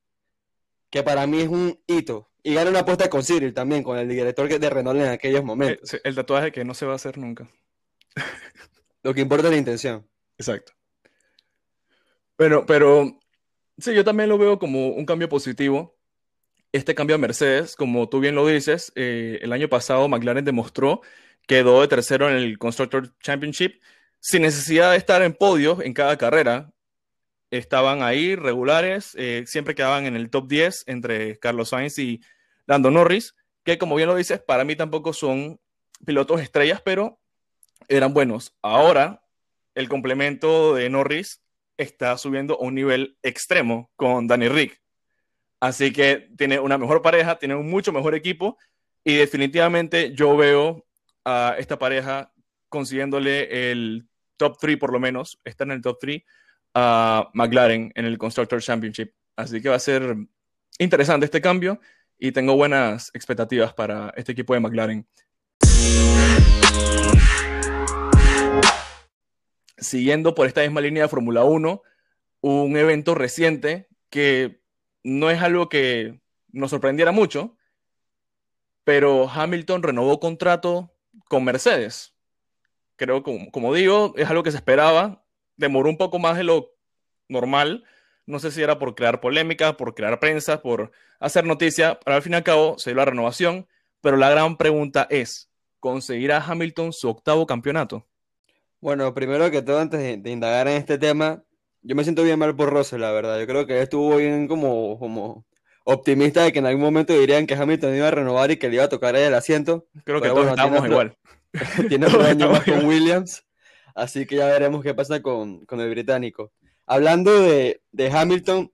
que 0.89 1.03
para 1.03 1.27
mí 1.27 1.41
es 1.41 1.49
un 1.49 1.77
hito. 1.87 2.29
Y 2.47 2.53
gana 2.53 2.69
una 2.69 2.81
apuesta 2.81 3.09
con 3.09 3.23
Cyril 3.23 3.55
también, 3.55 3.81
con 3.81 3.97
el 3.97 4.07
director 4.07 4.47
de 4.47 4.69
Renault 4.69 5.01
en 5.01 5.07
aquellos 5.07 5.43
momentos. 5.43 5.91
El, 5.95 6.01
el 6.03 6.15
tatuaje 6.15 6.51
que 6.51 6.63
no 6.63 6.75
se 6.75 6.85
va 6.85 6.91
a 6.91 6.97
hacer 6.97 7.17
nunca. 7.17 7.49
lo 9.01 9.15
que 9.15 9.21
importa 9.21 9.47
es 9.47 9.51
la 9.51 9.57
intención. 9.57 10.07
Exacto. 10.37 10.73
Pero, 12.35 12.63
pero 12.67 13.19
sí, 13.79 13.95
yo 13.95 14.03
también 14.03 14.29
lo 14.29 14.37
veo 14.37 14.59
como 14.59 14.89
un 14.89 15.07
cambio 15.07 15.27
positivo. 15.27 15.97
Este 16.71 16.93
cambio 16.93 17.15
a 17.15 17.19
Mercedes, 17.19 17.75
como 17.75 18.09
tú 18.09 18.19
bien 18.19 18.35
lo 18.35 18.45
dices, 18.45 18.91
eh, 18.93 19.39
el 19.41 19.51
año 19.51 19.67
pasado 19.67 20.07
McLaren 20.07 20.45
demostró 20.45 21.01
quedó 21.47 21.81
de 21.81 21.87
tercero 21.87 22.29
en 22.29 22.35
el 22.35 22.59
Constructor 22.59 23.17
Championship 23.21 23.81
sin 24.19 24.43
necesidad 24.43 24.91
de 24.91 24.97
estar 24.97 25.23
en 25.23 25.33
podio 25.33 25.81
en 25.81 25.95
cada 25.95 26.15
carrera. 26.15 26.71
Estaban 27.49 28.03
ahí 28.03 28.35
regulares, 28.35 29.15
eh, 29.17 29.45
siempre 29.47 29.73
quedaban 29.73 30.05
en 30.05 30.15
el 30.15 30.29
top 30.29 30.47
10 30.47 30.83
entre 30.85 31.39
Carlos 31.39 31.69
Sainz 31.69 31.97
y 31.97 32.21
Lando 32.67 32.91
Norris, 32.91 33.35
que 33.63 33.77
como 33.77 33.95
bien 33.95 34.07
lo 34.07 34.15
dices, 34.15 34.39
para 34.39 34.63
mí 34.63 34.75
tampoco 34.75 35.13
son 35.13 35.59
pilotos 36.05 36.41
estrellas, 36.41 36.81
pero 36.83 37.19
eran 37.87 38.13
buenos. 38.13 38.55
Ahora, 38.61 39.23
el 39.73 39.89
complemento 39.89 40.75
de 40.75 40.89
Norris 40.89 41.41
está 41.77 42.17
subiendo 42.17 42.55
a 42.55 42.63
un 42.63 42.75
nivel 42.75 43.17
extremo 43.21 43.91
con 43.95 44.27
Danny 44.27 44.47
Rick. 44.47 44.81
Así 45.59 45.91
que 45.91 46.29
tiene 46.37 46.59
una 46.59 46.77
mejor 46.77 47.01
pareja, 47.01 47.37
tiene 47.37 47.55
un 47.55 47.69
mucho 47.69 47.91
mejor 47.91 48.15
equipo 48.15 48.57
y 49.03 49.15
definitivamente 49.15 50.13
yo 50.13 50.35
veo 50.37 50.85
a 51.23 51.55
esta 51.57 51.79
pareja 51.79 52.31
consiguiéndole 52.69 53.71
el 53.71 54.07
top 54.37 54.57
3 54.59 54.77
por 54.77 54.91
lo 54.91 54.99
menos, 54.99 55.39
está 55.43 55.63
en 55.63 55.71
el 55.71 55.81
top 55.81 55.97
3 55.99 56.23
a 56.73 57.29
McLaren 57.33 57.91
en 57.95 58.05
el 58.05 58.17
Constructor 58.17 58.61
Championship. 58.61 59.11
Así 59.35 59.61
que 59.61 59.69
va 59.69 59.75
a 59.75 59.79
ser 59.79 60.15
interesante 60.77 61.25
este 61.25 61.41
cambio 61.41 61.79
y 62.17 62.31
tengo 62.31 62.55
buenas 62.55 63.11
expectativas 63.13 63.73
para 63.73 64.13
este 64.15 64.31
equipo 64.31 64.53
de 64.53 64.59
McLaren. 64.59 65.07
Siguiendo 69.77 70.33
por 70.33 70.47
esta 70.47 70.61
misma 70.61 70.81
línea 70.81 71.03
de 71.03 71.09
Fórmula 71.09 71.43
1, 71.43 71.81
un 72.41 72.77
evento 72.77 73.15
reciente 73.15 73.87
que 74.09 74.61
no 75.03 75.29
es 75.29 75.41
algo 75.41 75.69
que 75.69 76.19
nos 76.51 76.71
sorprendiera 76.71 77.11
mucho, 77.11 77.57
pero 78.83 79.29
Hamilton 79.29 79.83
renovó 79.83 80.19
contrato 80.19 80.91
con 81.27 81.43
Mercedes. 81.43 82.15
Creo 82.95 83.23
que, 83.23 83.49
como 83.51 83.73
digo, 83.73 84.13
es 84.15 84.29
algo 84.29 84.43
que 84.43 84.51
se 84.51 84.57
esperaba. 84.57 85.25
Demoró 85.57 85.89
un 85.89 85.97
poco 85.97 86.19
más 86.19 86.37
de 86.37 86.43
lo 86.43 86.71
normal. 87.27 87.83
No 88.25 88.39
sé 88.39 88.51
si 88.51 88.61
era 88.61 88.79
por 88.79 88.95
crear 88.95 89.21
polémica, 89.21 89.77
por 89.77 89.93
crear 89.93 90.19
prensa, 90.19 90.61
por 90.61 90.91
hacer 91.19 91.45
noticia, 91.45 91.99
pero 92.03 92.15
al 92.15 92.21
fin 92.21 92.33
y 92.33 92.35
al 92.35 92.43
cabo 92.43 92.77
se 92.77 92.89
dio 92.89 92.97
la 92.97 93.05
renovación. 93.05 93.67
Pero 94.01 94.17
la 94.17 94.29
gran 94.29 94.57
pregunta 94.57 95.07
es, 95.09 95.49
¿conseguirá 95.79 96.43
Hamilton 96.43 96.93
su 96.93 97.09
octavo 97.09 97.45
campeonato? 97.45 98.05
Bueno, 98.81 99.13
primero 99.13 99.49
que 99.49 99.61
todo, 99.61 99.79
antes 99.79 99.99
de, 100.21 100.29
indagar 100.29 100.67
en 100.67 100.77
este 100.77 100.97
tema, 100.97 101.43
yo 101.81 101.95
me 101.95 102.03
siento 102.03 102.23
bien 102.23 102.37
mal 102.37 102.55
por 102.55 102.71
Russell, 102.71 103.01
la 103.01 103.11
verdad. 103.11 103.39
Yo 103.39 103.47
creo 103.47 103.65
que 103.65 103.81
estuvo 103.81 104.17
bien 104.17 104.47
como, 104.47 104.99
como 104.99 105.45
optimista 105.85 106.43
de 106.43 106.51
que 106.51 106.59
en 106.59 106.65
algún 106.65 106.83
momento 106.83 107.13
dirían 107.13 107.47
que 107.47 107.55
Hamilton 107.55 107.95
iba 107.95 108.07
a 108.07 108.11
renovar 108.11 108.51
y 108.51 108.57
que 108.57 108.69
le 108.69 108.75
iba 108.75 108.83
a 108.83 108.89
tocar 108.89 109.15
el 109.15 109.33
asiento. 109.33 109.87
Creo 110.03 110.21
que 110.21 110.29
todos 110.29 110.47
estamos 110.47 110.85
igual. 110.85 111.17
tiene 111.89 112.07
un 112.15 112.21
año 112.21 112.49
más 112.49 112.63
con 112.63 112.85
Williams, 112.85 113.43
así 113.93 114.25
que 114.25 114.35
ya 114.35 114.47
veremos 114.47 114.83
qué 114.83 114.93
pasa 114.93 115.21
con, 115.21 115.65
con 115.65 115.79
el 115.79 115.89
británico. 115.89 116.51
Hablando 116.85 117.41
de, 117.41 117.81
de, 117.91 118.11
Hamilton, 118.11 118.71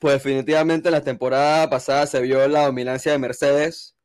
pues 0.00 0.14
definitivamente 0.14 0.90
la 0.90 1.02
temporada 1.02 1.70
pasada 1.70 2.06
se 2.06 2.20
vio 2.20 2.46
la 2.48 2.66
dominancia 2.66 3.12
de 3.12 3.18
Mercedes 3.18 3.96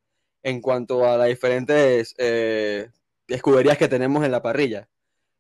en 0.44 0.62
cuanto 0.62 1.06
a 1.06 1.18
las 1.18 1.28
diferentes 1.28 2.16
eh, 2.18 2.90
escuderías 3.28 3.78
que 3.78 3.88
tenemos 3.88 4.24
en 4.26 4.32
la 4.32 4.42
parrilla. 4.42 4.90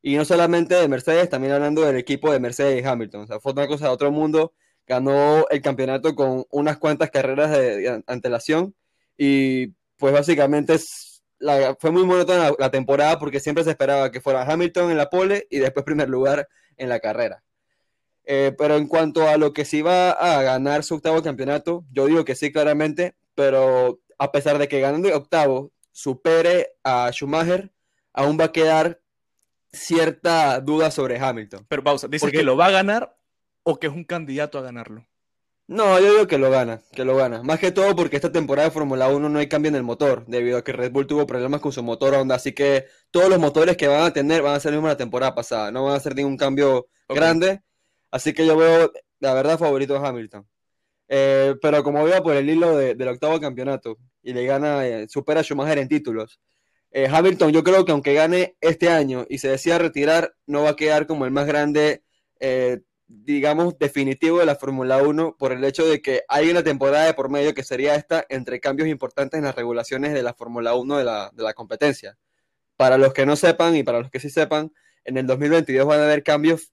Y 0.01 0.15
no 0.17 0.25
solamente 0.25 0.75
de 0.75 0.87
Mercedes, 0.87 1.29
también 1.29 1.53
hablando 1.53 1.81
del 1.81 1.97
equipo 1.97 2.31
de 2.31 2.39
Mercedes 2.39 2.83
y 2.83 2.87
Hamilton. 2.87 3.21
O 3.21 3.27
sea, 3.27 3.39
fue 3.39 3.53
una 3.53 3.67
cosa 3.67 3.85
de 3.85 3.91
otro 3.91 4.11
mundo 4.11 4.53
ganó 4.87 5.47
el 5.49 5.61
campeonato 5.61 6.15
con 6.15 6.45
unas 6.51 6.77
cuantas 6.77 7.09
carreras 7.11 7.51
de, 7.51 8.03
antelación 8.07 8.75
y 9.17 9.67
pues 9.97 10.13
básicamente 10.13 10.77
fue 11.79 11.91
muy 11.91 12.03
monótona 12.05 12.51
la, 12.57 12.71
temporada 12.71 13.19
porque 13.19 13.39
siempre 13.39 13.63
se 13.63 13.71
esperaba 13.71 14.11
que 14.11 14.21
fuera 14.21 14.43
Hamilton 14.43 14.91
en 14.91 14.97
la 14.97 15.09
pole 15.09 15.47
y 15.49 15.59
después 15.59 15.85
primer 15.85 16.09
lugar 16.09 16.47
en 16.77 16.89
la 16.89 16.99
carrera. 16.99 17.43
Eh, 18.25 18.53
pero 18.58 18.75
en 18.75 18.88
cuanto 18.88 19.27
a 19.27 19.38
lo 19.38 19.53
que 19.53 19.65
se 19.65 19.77
iba 19.77 20.12
a 20.12 20.41
ganar 20.41 20.84
su 20.84 20.96
octavo 20.96 21.22
campeonato, 21.22 21.86
yo 21.91 22.08
digo 22.08 22.25
que 22.25 22.36
sí 22.36 22.51
claramente, 22.51 23.15
pero 23.36 24.00
a 24.17 24.32
pesar 24.32 24.58
de 24.58 24.67
que 24.67 24.79
ganando 24.79 25.08
el 25.08 25.13
octavo 25.13 25.72
supere 25.91 26.74
a 26.84 27.10
Schumacher, 27.12 27.72
aún 28.13 28.38
va 28.39 28.46
a 28.46 28.51
quedar 28.51 29.01
cierta 29.72 30.60
duda 30.60 30.89
sobre 30.91 31.20
Hamilton. 31.20 31.65
Pero 31.67 31.84
pausa, 31.84 32.08
dice 32.08 32.32
que 32.32 32.44
lo 32.44 32.58
va 32.58 32.67
a 32.67 32.72
ganar 32.72 33.15
o 33.63 33.79
que 33.79 33.88
es 33.88 33.94
un 33.94 34.03
candidato 34.03 34.58
a 34.58 34.62
ganarlo? 34.62 35.05
No, 35.67 36.00
yo 36.00 36.12
digo 36.12 36.27
que 36.27 36.38
lo 36.38 36.51
gana, 36.51 36.82
que 36.91 37.03
lo 37.03 37.15
gana. 37.15 37.41
Más 37.41 37.60
que 37.60 37.72
todo 37.72 37.96
porque 37.96 38.15
esta 38.15 38.32
temporada 38.32 38.70
de 38.70 38.74
Fórmula 38.74 39.10
1 39.10 39.29
no 39.29 39.39
hay 39.39 39.48
cambio 39.48 39.70
en 39.70 39.75
el 39.75 39.82
motor, 39.82 40.24
debido 40.27 40.60
a 40.60 40.63
que 40.63 40.72
Red 40.72 40.91
Bull 40.91 41.08
tuvo 41.08 41.25
problemas 41.25 41.60
con 41.60 41.72
su 41.72 41.82
motor 41.82 42.13
Honda, 42.13 42.36
así 42.36 42.53
que 42.53 42.86
todos 43.10 43.29
los 43.29 43.39
motores 43.39 43.75
que 43.75 43.88
van 43.88 44.03
a 44.03 44.13
tener 44.13 44.44
van 44.44 44.53
a 44.53 44.60
ser 44.60 44.72
los 44.72 44.77
mismos 44.77 44.91
la 44.91 44.98
temporada 44.98 45.34
pasada, 45.34 45.72
no 45.72 45.86
van 45.86 45.94
a 45.94 45.98
hacer 45.98 46.15
ningún 46.15 46.38
cambio 46.38 46.88
grande, 47.10 47.63
así 48.15 48.34
que 48.34 48.45
yo 48.45 48.55
veo, 48.55 48.93
la 49.19 49.34
verdad, 49.34 49.60
favorito 49.60 49.98
a 49.98 50.07
Hamilton. 50.07 50.48
Eh, 51.10 51.55
pero 51.62 51.84
como 51.84 52.03
veo 52.05 52.24
por 52.24 52.36
el 52.36 52.50
hilo 52.50 52.77
del 52.77 53.07
octavo 53.10 53.39
campeonato 53.41 53.98
y 54.24 54.34
le 54.34 54.45
gana, 54.45 54.88
eh, 54.88 55.07
supera 55.10 55.41
a 55.41 55.43
Schumacher 55.43 55.77
en 55.79 55.89
títulos. 55.89 56.39
Eh, 56.91 57.07
Hamilton, 57.12 57.51
yo 57.51 57.63
creo 57.63 57.84
que 57.84 57.91
aunque 57.91 58.13
gane 58.13 58.55
este 58.62 58.88
año 58.89 59.25
y 59.29 59.39
se 59.39 59.50
decida 59.50 59.77
retirar, 59.79 60.34
no 60.48 60.63
va 60.63 60.72
a 60.72 60.75
quedar 60.77 61.07
como 61.07 61.25
el 61.25 61.31
más 61.31 61.45
grande 61.45 62.03
digamos, 63.07 63.77
definitivo 63.79 64.39
de 64.39 64.45
la 64.45 64.55
Fórmula 64.55 65.01
1 65.01 65.36
por 65.38 65.51
el 65.51 65.63
hecho 65.63 65.86
de 65.86 66.01
que 66.01 66.24
hay 66.27 66.50
una 66.50 66.63
temporada 66.63 67.05
de 67.05 67.13
por 67.13 67.29
medio 67.29 67.53
que 67.53 67.63
sería 67.63 67.95
esta 67.95 68.25
entre 68.29 68.60
cambios 68.60 68.89
importantes 68.89 69.38
en 69.38 69.45
las 69.45 69.55
regulaciones 69.55 70.13
de 70.13 70.24
la 70.24 70.34
Fórmula 70.34 70.75
1 70.75 70.98
de 70.98 71.03
la, 71.03 71.31
de 71.34 71.43
la 71.43 71.53
competencia. 71.53 72.17
Para 72.77 72.98
los 72.98 73.13
que 73.13 73.25
no 73.25 73.36
sepan 73.36 73.75
y 73.75 73.84
para 73.84 74.00
los 74.00 74.10
que 74.12 74.19
sí 74.19 74.29
sepan, 74.29 74.72
en 75.05 75.17
el 75.17 75.27
2022 75.27 75.86
van 75.86 76.00
a 76.00 76.05
haber 76.05 76.24
cambios 76.24 76.72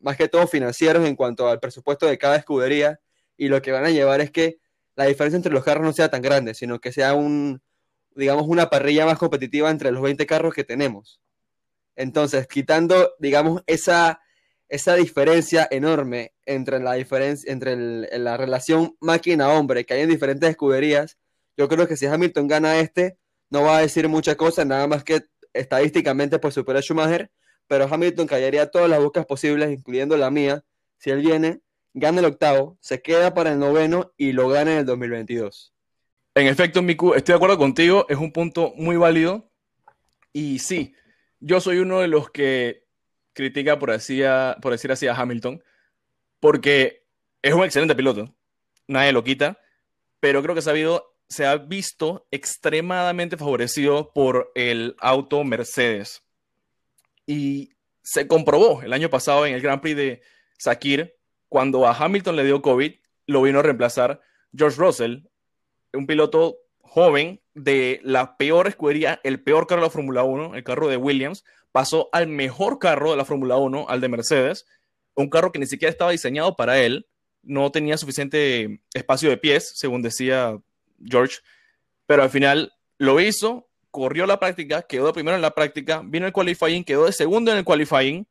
más 0.00 0.16
que 0.16 0.28
todo 0.28 0.46
financieros 0.46 1.06
en 1.06 1.16
cuanto 1.16 1.48
al 1.48 1.60
presupuesto 1.60 2.06
de 2.06 2.18
cada 2.18 2.36
escudería 2.36 3.00
y 3.36 3.48
lo 3.48 3.62
que 3.62 3.72
van 3.72 3.84
a 3.84 3.90
llevar 3.90 4.20
es 4.20 4.30
que 4.30 4.58
la 4.96 5.06
diferencia 5.06 5.36
entre 5.36 5.52
los 5.52 5.64
carros 5.64 5.84
no 5.84 5.92
sea 5.92 6.10
tan 6.10 6.22
grande, 6.22 6.54
sino 6.54 6.80
que 6.80 6.92
sea 6.92 7.14
un, 7.14 7.62
digamos, 8.14 8.46
una 8.46 8.68
parrilla 8.70 9.06
más 9.06 9.18
competitiva 9.18 9.70
entre 9.70 9.92
los 9.92 10.02
20 10.02 10.26
carros 10.26 10.54
que 10.54 10.64
tenemos. 10.64 11.20
Entonces, 11.96 12.46
quitando, 12.46 13.12
digamos, 13.18 13.62
esa 13.66 14.20
esa 14.70 14.94
diferencia 14.94 15.66
enorme 15.70 16.32
entre 16.46 16.78
la 16.78 16.94
diferencia 16.94 17.52
entre 17.52 17.76
la 18.18 18.36
relación 18.36 18.96
máquina-hombre 19.00 19.84
que 19.84 19.94
hay 19.94 20.02
en 20.02 20.08
diferentes 20.08 20.48
escuderías, 20.48 21.18
yo 21.56 21.68
creo 21.68 21.88
que 21.88 21.96
si 21.96 22.06
Hamilton 22.06 22.46
gana 22.46 22.78
este, 22.78 23.18
no 23.50 23.62
va 23.64 23.78
a 23.78 23.80
decir 23.80 24.08
muchas 24.08 24.36
cosas, 24.36 24.66
nada 24.66 24.86
más 24.86 25.02
que 25.02 25.22
estadísticamente 25.52 26.38
por 26.38 26.52
superar 26.52 26.78
a 26.78 26.82
Schumacher, 26.82 27.30
pero 27.70 27.86
Hamilton 27.88 28.26
callaría 28.26 28.68
todas 28.68 28.90
las 28.90 28.98
buscas 29.00 29.24
posibles, 29.26 29.70
incluyendo 29.70 30.16
la 30.16 30.28
mía, 30.28 30.64
si 30.98 31.10
él 31.10 31.20
viene, 31.20 31.60
gana 31.94 32.18
el 32.18 32.24
octavo, 32.24 32.76
se 32.80 33.00
queda 33.00 33.32
para 33.32 33.52
el 33.52 33.60
noveno 33.60 34.12
y 34.16 34.32
lo 34.32 34.48
gana 34.48 34.72
en 34.72 34.78
el 34.78 34.86
2022. 34.86 35.72
En 36.34 36.48
efecto, 36.48 36.82
Miku, 36.82 37.14
estoy 37.14 37.34
de 37.34 37.36
acuerdo 37.36 37.58
contigo, 37.58 38.06
es 38.08 38.16
un 38.18 38.32
punto 38.32 38.72
muy 38.74 38.96
válido. 38.96 39.52
Y 40.32 40.58
sí, 40.58 40.96
yo 41.38 41.60
soy 41.60 41.78
uno 41.78 42.00
de 42.00 42.08
los 42.08 42.28
que 42.30 42.88
critica, 43.34 43.78
por, 43.78 43.90
por 44.60 44.72
decir 44.72 44.90
así, 44.90 45.06
a 45.06 45.14
Hamilton, 45.14 45.62
porque 46.40 47.06
es 47.40 47.54
un 47.54 47.62
excelente 47.62 47.94
piloto, 47.94 48.34
nadie 48.88 49.12
lo 49.12 49.22
quita, 49.22 49.60
pero 50.18 50.42
creo 50.42 50.56
que 50.56 50.68
ha, 50.68 51.02
se 51.28 51.46
ha 51.46 51.56
visto 51.56 52.26
extremadamente 52.32 53.36
favorecido 53.36 54.12
por 54.12 54.50
el 54.56 54.96
auto 54.98 55.44
Mercedes. 55.44 56.24
Y 57.26 57.70
se 58.02 58.26
comprobó 58.26 58.82
el 58.82 58.92
año 58.92 59.10
pasado 59.10 59.46
en 59.46 59.54
el 59.54 59.60
Grand 59.60 59.80
Prix 59.80 59.96
de 59.96 60.22
Sakir, 60.58 61.16
cuando 61.48 61.86
a 61.86 61.94
Hamilton 61.94 62.36
le 62.36 62.44
dio 62.44 62.62
COVID, 62.62 62.92
lo 63.26 63.42
vino 63.42 63.58
a 63.58 63.62
reemplazar 63.62 64.20
George 64.54 64.78
Russell, 64.78 65.24
un 65.92 66.06
piloto 66.06 66.58
joven 66.80 67.40
de 67.54 68.00
la 68.02 68.36
peor 68.36 68.68
escudería, 68.68 69.20
el 69.22 69.42
peor 69.42 69.66
carro 69.66 69.82
de 69.82 69.86
la 69.86 69.92
Fórmula 69.92 70.24
1, 70.24 70.54
el 70.54 70.64
carro 70.64 70.88
de 70.88 70.96
Williams, 70.96 71.44
pasó 71.72 72.08
al 72.12 72.26
mejor 72.26 72.78
carro 72.78 73.10
de 73.10 73.16
la 73.16 73.24
Fórmula 73.24 73.56
1, 73.56 73.86
al 73.88 74.00
de 74.00 74.08
Mercedes, 74.08 74.66
un 75.14 75.30
carro 75.30 75.52
que 75.52 75.58
ni 75.58 75.66
siquiera 75.66 75.90
estaba 75.90 76.10
diseñado 76.10 76.56
para 76.56 76.80
él, 76.80 77.06
no 77.42 77.70
tenía 77.70 77.96
suficiente 77.96 78.82
espacio 78.92 79.30
de 79.30 79.36
pies, 79.36 79.72
según 79.76 80.02
decía 80.02 80.58
George, 81.02 81.38
pero 82.06 82.22
al 82.22 82.30
final 82.30 82.72
lo 82.98 83.20
hizo, 83.20 83.69
corrió 83.90 84.26
la 84.26 84.38
práctica, 84.38 84.82
quedó 84.82 85.06
de 85.06 85.12
primero 85.12 85.36
en 85.36 85.42
la 85.42 85.54
práctica, 85.54 86.02
vino 86.04 86.26
el 86.26 86.32
qualifying, 86.32 86.84
quedó 86.84 87.06
de 87.06 87.12
segundo 87.12 87.50
en 87.50 87.58
el 87.58 87.64
qualifying 87.64 88.26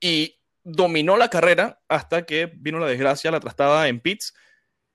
y 0.00 0.36
dominó 0.64 1.16
la 1.16 1.30
carrera 1.30 1.80
hasta 1.88 2.26
que 2.26 2.46
vino 2.46 2.78
la 2.78 2.88
desgracia, 2.88 3.30
la 3.30 3.40
trastada 3.40 3.88
en 3.88 4.00
pits, 4.00 4.34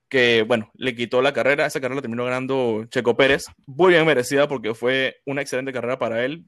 que 0.09 0.43
bueno, 0.43 0.69
le 0.73 0.93
quitó 0.93 1.21
la 1.21 1.33
carrera, 1.33 1.65
esa 1.65 1.79
carrera 1.79 1.95
la 1.95 2.01
terminó 2.01 2.25
ganando 2.25 2.85
Checo 2.89 3.15
Pérez, 3.15 3.45
muy 3.65 3.93
bien 3.93 4.05
merecida 4.05 4.47
porque 4.47 4.73
fue 4.73 5.21
una 5.25 5.41
excelente 5.41 5.71
carrera 5.71 5.97
para 5.97 6.25
él, 6.25 6.45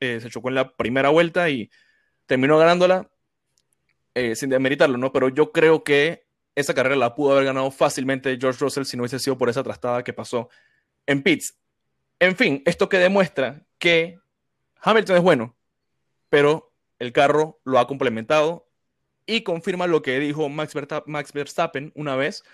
eh, 0.00 0.20
se 0.20 0.30
chocó 0.30 0.48
en 0.48 0.54
la 0.54 0.74
primera 0.76 1.10
vuelta 1.10 1.50
y 1.50 1.70
terminó 2.24 2.58
ganándola 2.58 3.10
eh, 4.14 4.34
sin 4.34 4.48
demeritarlo, 4.48 4.96
¿no? 4.96 5.12
Pero 5.12 5.28
yo 5.28 5.52
creo 5.52 5.84
que 5.84 6.26
esa 6.54 6.72
carrera 6.72 6.96
la 6.96 7.14
pudo 7.14 7.32
haber 7.32 7.44
ganado 7.44 7.70
fácilmente 7.70 8.38
George 8.40 8.58
Russell 8.60 8.84
si 8.84 8.96
no 8.96 9.02
hubiese 9.02 9.18
sido 9.18 9.36
por 9.36 9.50
esa 9.50 9.62
trastada 9.62 10.02
que 10.02 10.14
pasó 10.14 10.48
en 11.06 11.22
pits. 11.22 11.54
En 12.18 12.36
fin, 12.36 12.62
esto 12.64 12.88
que 12.88 12.98
demuestra 12.98 13.66
que 13.78 14.18
Hamilton 14.80 15.16
es 15.16 15.22
bueno, 15.22 15.56
pero 16.28 16.72
el 16.98 17.12
carro 17.12 17.60
lo 17.64 17.78
ha 17.78 17.86
complementado 17.86 18.68
y 19.26 19.42
confirma 19.42 19.86
lo 19.86 20.02
que 20.02 20.18
dijo 20.18 20.48
Max, 20.48 20.74
Max 21.06 21.32
Verstappen 21.32 21.92
una 21.94 22.16
vez, 22.16 22.44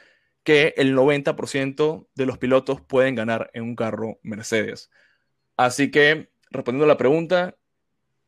que 0.42 0.74
el 0.76 0.96
90% 0.96 2.08
de 2.14 2.26
los 2.26 2.38
pilotos 2.38 2.80
pueden 2.80 3.14
ganar 3.14 3.50
en 3.54 3.62
un 3.62 3.76
carro 3.76 4.18
Mercedes. 4.22 4.90
Así 5.56 5.90
que 5.90 6.30
respondiendo 6.50 6.84
a 6.84 6.88
la 6.88 6.96
pregunta, 6.96 7.56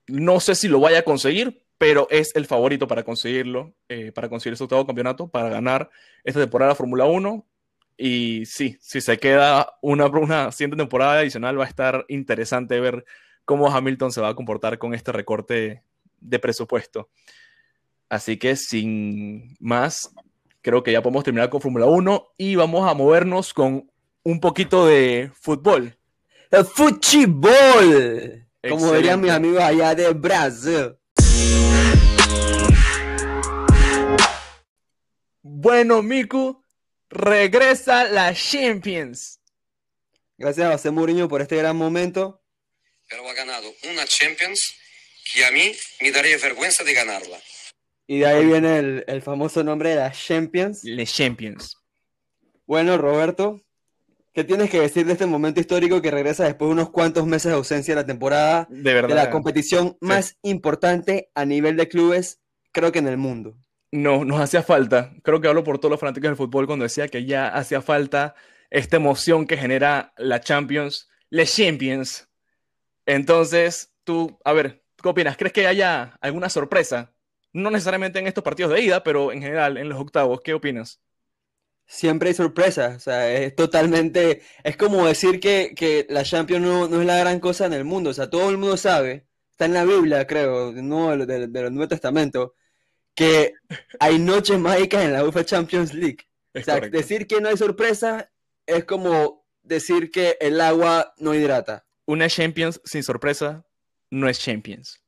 no 0.06 0.40
sé 0.40 0.54
si 0.54 0.68
lo 0.68 0.80
vaya 0.80 1.00
a 1.00 1.04
conseguir, 1.04 1.64
pero 1.78 2.06
es 2.10 2.34
el 2.36 2.46
favorito 2.46 2.86
para 2.86 3.02
conseguirlo, 3.02 3.74
eh, 3.88 4.12
para 4.12 4.28
conseguir 4.28 4.56
su 4.56 4.64
octavo 4.64 4.86
campeonato, 4.86 5.28
para 5.28 5.48
ganar 5.48 5.90
esta 6.22 6.40
temporada 6.40 6.74
Fórmula 6.74 7.04
1. 7.06 7.44
Y 7.96 8.44
sí, 8.46 8.76
si 8.80 9.00
se 9.00 9.18
queda 9.18 9.74
una, 9.80 10.06
una 10.06 10.50
siguiente 10.50 10.76
temporada 10.76 11.20
adicional, 11.20 11.58
va 11.58 11.64
a 11.64 11.68
estar 11.68 12.04
interesante 12.08 12.80
ver 12.80 13.04
cómo 13.44 13.70
Hamilton 13.70 14.10
se 14.10 14.20
va 14.20 14.30
a 14.30 14.34
comportar 14.34 14.78
con 14.78 14.94
este 14.94 15.12
recorte 15.12 15.82
de 16.20 16.38
presupuesto. 16.38 17.08
Así 18.08 18.36
que 18.36 18.56
sin 18.56 19.56
más, 19.60 20.14
creo 20.62 20.82
que 20.82 20.92
ya 20.92 21.02
podemos 21.02 21.24
terminar 21.24 21.50
con 21.50 21.60
Fórmula 21.60 21.86
1 21.86 22.32
y 22.38 22.56
vamos 22.56 22.88
a 22.88 22.94
movernos 22.94 23.52
con 23.52 23.90
un 24.22 24.40
poquito 24.40 24.86
de 24.86 25.30
fútbol. 25.34 25.96
El 26.50 26.64
fútbol, 26.64 28.46
como 28.68 28.92
dirían 28.92 29.20
mis 29.20 29.30
amigos 29.30 29.62
allá 29.62 29.94
de 29.94 30.12
Brasil. 30.12 30.96
Bueno, 35.42 36.02
Miku, 36.02 36.63
regresa 37.10 38.04
la 38.04 38.34
Champions. 38.34 39.40
Gracias 40.36 40.66
a 40.66 40.72
José 40.72 40.90
Mourinho 40.90 41.28
por 41.28 41.42
este 41.42 41.56
gran 41.56 41.76
momento. 41.76 42.42
Pero 43.08 43.28
ha 43.28 43.34
ganado 43.34 43.72
una 43.90 44.04
Champions 44.04 44.74
que 45.32 45.44
a 45.44 45.50
mí 45.50 45.72
me 46.00 46.10
daría 46.10 46.36
vergüenza 46.38 46.84
de 46.84 46.92
ganarla. 46.92 47.38
Y 48.06 48.18
de 48.18 48.26
ahí 48.26 48.44
viene 48.44 48.78
el, 48.78 49.04
el 49.06 49.22
famoso 49.22 49.64
nombre 49.64 49.90
de 49.90 49.96
la 49.96 50.12
Champions. 50.12 50.84
Le 50.84 51.06
Champions. 51.06 51.76
Bueno, 52.66 52.98
Roberto, 52.98 53.60
¿qué 54.32 54.44
tienes 54.44 54.70
que 54.70 54.80
decir 54.80 55.06
de 55.06 55.12
este 55.12 55.26
momento 55.26 55.60
histórico 55.60 56.02
que 56.02 56.10
regresa 56.10 56.44
después 56.44 56.68
de 56.68 56.72
unos 56.72 56.90
cuantos 56.90 57.26
meses 57.26 57.50
de 57.50 57.56
ausencia 57.56 57.94
de 57.94 58.00
la 58.00 58.06
temporada 58.06 58.66
De 58.70 58.94
verdad. 58.94 59.08
de 59.08 59.14
la 59.14 59.30
competición 59.30 59.96
más 60.00 60.36
importante 60.42 61.30
a 61.34 61.44
nivel 61.44 61.76
de 61.76 61.88
clubes, 61.88 62.40
creo 62.72 62.90
que 62.90 62.98
en 62.98 63.08
el 63.08 63.16
mundo? 63.16 63.56
No, 63.94 64.24
nos 64.24 64.40
hacía 64.40 64.64
falta. 64.64 65.12
Creo 65.22 65.40
que 65.40 65.46
hablo 65.46 65.62
por 65.62 65.78
todos 65.78 65.92
los 65.92 66.00
fanáticos 66.00 66.28
del 66.28 66.36
fútbol 66.36 66.66
cuando 66.66 66.82
decía 66.82 67.06
que 67.06 67.24
ya 67.26 67.46
hacía 67.46 67.80
falta 67.80 68.34
esta 68.68 68.96
emoción 68.96 69.46
que 69.46 69.56
genera 69.56 70.12
la 70.16 70.40
Champions, 70.40 71.08
Le 71.30 71.46
Champions. 71.46 72.28
Entonces, 73.06 73.94
tú, 74.02 74.36
a 74.44 74.52
ver, 74.52 74.82
¿qué 75.00 75.08
opinas? 75.08 75.36
¿Crees 75.36 75.52
que 75.52 75.68
haya 75.68 76.18
alguna 76.20 76.48
sorpresa? 76.48 77.14
No 77.52 77.70
necesariamente 77.70 78.18
en 78.18 78.26
estos 78.26 78.42
partidos 78.42 78.72
de 78.72 78.80
ida, 78.82 79.04
pero 79.04 79.30
en 79.30 79.40
general, 79.40 79.76
en 79.76 79.88
los 79.88 80.00
octavos, 80.00 80.40
¿qué 80.42 80.54
opinas? 80.54 81.00
Siempre 81.86 82.30
hay 82.30 82.34
sorpresas, 82.34 82.96
o 82.96 83.00
sea, 83.00 83.32
es 83.32 83.54
totalmente, 83.54 84.42
es 84.64 84.76
como 84.76 85.06
decir 85.06 85.38
que, 85.38 85.72
que 85.76 86.04
la 86.10 86.24
Champions 86.24 86.66
no, 86.66 86.88
no 86.88 87.00
es 87.00 87.06
la 87.06 87.18
gran 87.18 87.38
cosa 87.38 87.66
en 87.66 87.74
el 87.74 87.84
mundo, 87.84 88.10
o 88.10 88.14
sea, 88.14 88.28
todo 88.28 88.50
el 88.50 88.58
mundo 88.58 88.76
sabe, 88.76 89.28
está 89.52 89.66
en 89.66 89.74
la 89.74 89.84
Biblia, 89.84 90.26
creo, 90.26 90.72
no 90.72 91.16
del, 91.16 91.52
del 91.52 91.72
Nuevo 91.74 91.88
Testamento, 91.88 92.54
que 93.14 93.54
hay 94.00 94.18
noches 94.18 94.58
mágicas 94.58 95.04
en 95.04 95.12
la 95.12 95.24
UEFA 95.24 95.44
Champions 95.44 95.94
League. 95.94 96.18
O 96.54 96.58
Es 96.58 96.64
sea, 96.64 96.74
correcto. 96.74 96.96
decir 96.96 97.26
que 97.26 97.40
no 97.40 97.48
hay 97.48 97.56
sorpresa 97.56 98.30
es 98.66 98.84
como 98.84 99.44
decir 99.62 100.10
que 100.10 100.36
el 100.40 100.60
agua 100.60 101.14
no 101.18 101.34
hidrata. 101.34 101.86
Una 102.06 102.28
Champions 102.28 102.80
sin 102.84 103.02
sorpresa 103.02 103.64
no 104.10 104.28
es 104.28 104.38
Champions. 104.38 105.00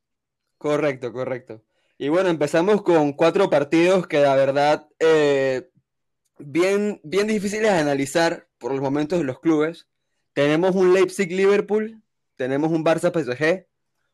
Correcto, 0.59 1.13
correcto. 1.13 1.63
Y 1.99 2.09
bueno, 2.09 2.29
empezamos 2.29 2.83
con 2.83 3.13
cuatro 3.13 3.49
partidos 3.51 4.07
que 4.07 4.21
la 4.21 4.35
verdad 4.37 4.89
eh, 4.99 5.71
bien, 6.39 7.01
bien 7.05 7.27
difíciles 7.27 7.73
de 7.73 7.79
analizar 7.79 8.49
por 8.59 8.73
los 8.73 8.81
momentos 8.81 9.19
de 9.19 9.25
los 9.25 9.41
clubes. 9.41 9.89
Tenemos 10.33 10.75
un 10.75 10.93
Leipzig-Liverpool, 10.93 12.03
tenemos 12.37 12.71
un 12.71 12.85
Barça-PSG, 12.85 13.67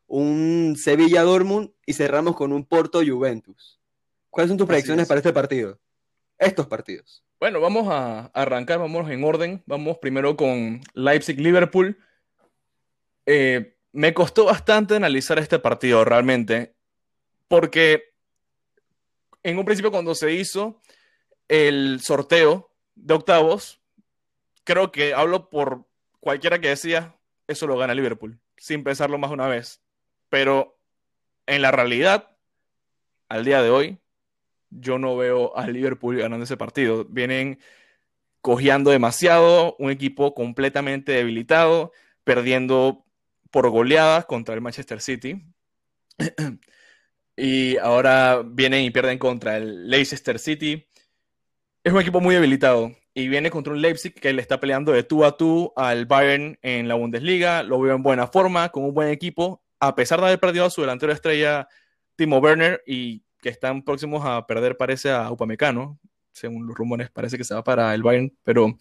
un 0.07 0.75
Sevilla-Dortmund 0.77 1.71
y 1.85 1.93
cerramos 1.93 2.35
con 2.35 2.53
un 2.53 2.65
Porto-Juventus. 2.65 3.81
¿Cuáles 4.33 4.49
son 4.49 4.57
tus 4.57 4.65
predicciones 4.65 5.03
es. 5.03 5.07
para 5.07 5.19
este 5.19 5.31
partido? 5.31 5.79
Estos 6.39 6.65
partidos. 6.65 7.23
Bueno, 7.39 7.61
vamos 7.61 7.87
a 7.87 8.31
arrancar, 8.33 8.79
vamos 8.79 9.07
en 9.11 9.23
orden. 9.23 9.61
Vamos 9.67 9.99
primero 9.99 10.35
con 10.35 10.81
Leipzig-Liverpool. 10.95 11.99
Eh, 13.27 13.77
me 13.91 14.15
costó 14.15 14.45
bastante 14.45 14.95
analizar 14.95 15.37
este 15.37 15.59
partido 15.59 16.03
realmente, 16.03 16.73
porque 17.47 18.11
en 19.43 19.59
un 19.59 19.65
principio 19.65 19.91
cuando 19.91 20.15
se 20.15 20.31
hizo 20.33 20.81
el 21.47 22.01
sorteo 22.01 22.71
de 22.95 23.13
octavos, 23.13 23.81
creo 24.63 24.91
que 24.91 25.13
hablo 25.13 25.51
por 25.51 25.85
cualquiera 26.19 26.57
que 26.57 26.69
decía, 26.69 27.15
eso 27.45 27.67
lo 27.67 27.77
gana 27.77 27.93
Liverpool, 27.93 28.39
sin 28.57 28.83
pensarlo 28.83 29.19
más 29.19 29.29
una 29.29 29.47
vez. 29.47 29.79
Pero 30.29 30.79
en 31.45 31.61
la 31.61 31.69
realidad, 31.69 32.35
al 33.29 33.45
día 33.45 33.61
de 33.61 33.69
hoy, 33.69 33.99
yo 34.79 34.97
no 34.99 35.15
veo 35.17 35.55
a 35.57 35.67
Liverpool 35.67 36.17
ganando 36.17 36.43
ese 36.43 36.57
partido. 36.57 37.05
Vienen 37.05 37.59
cojeando 38.41 38.91
demasiado, 38.91 39.75
un 39.79 39.91
equipo 39.91 40.33
completamente 40.33 41.13
debilitado, 41.13 41.91
perdiendo 42.23 43.05
por 43.51 43.69
goleadas 43.69 44.25
contra 44.25 44.55
el 44.55 44.61
Manchester 44.61 45.01
City. 45.01 45.43
y 47.37 47.77
ahora 47.77 48.43
vienen 48.45 48.83
y 48.83 48.91
pierden 48.91 49.17
contra 49.17 49.57
el 49.57 49.89
Leicester 49.89 50.39
City. 50.39 50.87
Es 51.83 51.93
un 51.93 52.01
equipo 52.01 52.21
muy 52.21 52.35
debilitado 52.35 52.91
y 53.13 53.27
viene 53.27 53.49
contra 53.51 53.73
un 53.73 53.81
Leipzig 53.81 54.13
que 54.13 54.33
le 54.33 54.41
está 54.41 54.59
peleando 54.59 54.91
de 54.91 55.03
tú 55.03 55.23
a 55.25 55.37
tú 55.37 55.73
al 55.75 56.05
Bayern 56.05 56.57
en 56.61 56.87
la 56.87 56.95
Bundesliga. 56.95 57.63
Lo 57.63 57.79
veo 57.79 57.95
en 57.95 58.03
buena 58.03 58.27
forma, 58.27 58.69
con 58.69 58.85
un 58.85 58.93
buen 58.93 59.09
equipo, 59.09 59.63
a 59.79 59.95
pesar 59.95 60.19
de 60.19 60.27
haber 60.27 60.39
perdido 60.39 60.65
a 60.65 60.69
su 60.69 60.81
delantero 60.81 61.11
estrella 61.11 61.67
Timo 62.15 62.39
Werner 62.39 62.83
y 62.85 63.22
que 63.43 63.49
están 63.49 63.83
próximos 63.83 64.25
a 64.25 64.47
perder, 64.47 64.77
parece, 64.77 65.11
a 65.11 65.29
Upamecano. 65.29 65.99
Según 66.31 66.65
los 66.65 66.75
rumores, 66.75 67.11
parece 67.11 67.37
que 67.37 67.43
se 67.43 67.53
va 67.53 67.63
para 67.63 67.93
el 67.93 68.01
Bayern, 68.01 68.35
pero 68.43 68.75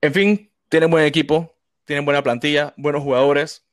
en 0.00 0.12
fin, 0.12 0.50
tienen 0.68 0.90
buen 0.90 1.04
equipo, 1.04 1.54
tienen 1.84 2.04
buena 2.04 2.22
plantilla, 2.22 2.74
buenos 2.76 3.02
jugadores. 3.02 3.64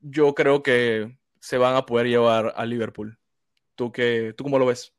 Yo 0.00 0.34
creo 0.34 0.62
que 0.62 1.16
se 1.38 1.58
van 1.58 1.76
a 1.76 1.86
poder 1.86 2.08
llevar 2.08 2.54
a 2.56 2.64
Liverpool. 2.64 3.18
¿Tú, 3.76 3.92
qué, 3.92 4.34
¿Tú 4.36 4.42
cómo 4.42 4.58
lo 4.58 4.66
ves? 4.66 4.94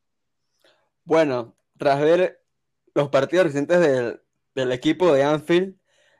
Bueno, 1.04 1.56
tras 1.78 2.00
ver 2.00 2.42
los 2.94 3.10
partidos 3.10 3.48
recientes 3.48 3.80
del, 3.80 4.22
del 4.56 4.72
equipo 4.72 5.12
de 5.12 5.24
Anfield, 5.24 5.76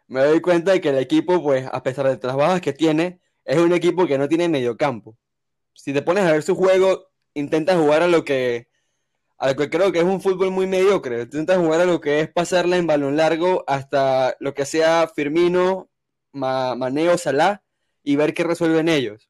me 0.08 0.22
doy 0.22 0.42
cuenta 0.42 0.72
de 0.72 0.82
que 0.82 0.90
el 0.90 0.98
equipo, 0.98 1.42
pues, 1.42 1.68
a 1.72 1.84
pesar 1.84 2.08
de 2.08 2.28
las 2.28 2.36
bajas 2.36 2.62
que 2.62 2.74
tiene, 2.74 3.22
es 3.46 3.58
un 3.58 3.72
equipo 3.72 4.08
que 4.08 4.18
no 4.18 4.28
tiene 4.28 4.50
mediocampo. 4.50 5.18
Si 5.74 5.94
te 5.94 6.02
pones 6.02 6.26
a 6.26 6.32
ver 6.32 6.44
su 6.44 6.56
juego, 6.56 7.08
intenta 7.40 7.76
jugar 7.78 8.02
a 8.02 8.08
lo 8.08 8.24
que, 8.24 8.68
a 9.38 9.50
lo 9.50 9.56
que 9.56 9.70
creo 9.70 9.92
que 9.92 10.00
es 10.00 10.06
un 10.06 10.22
fútbol 10.22 10.52
muy 10.52 10.68
mediocre. 10.68 11.22
Intenta 11.22 11.58
jugar 11.58 11.82
a 11.82 11.86
lo 11.86 12.02
que 12.02 12.20
es 12.22 12.30
pasarla 12.30 12.78
en 12.78 12.88
balón 12.88 13.16
largo 13.18 13.64
hasta 13.68 14.36
lo 14.40 14.54
que 14.54 14.66
sea 14.66 15.08
Firmino, 15.14 15.90
Ma- 16.32 16.76
Maneo, 16.76 17.18
Salah 17.18 17.62
y 18.04 18.16
ver 18.16 18.34
qué 18.34 18.44
resuelven 18.44 18.90
ellos. 18.90 19.30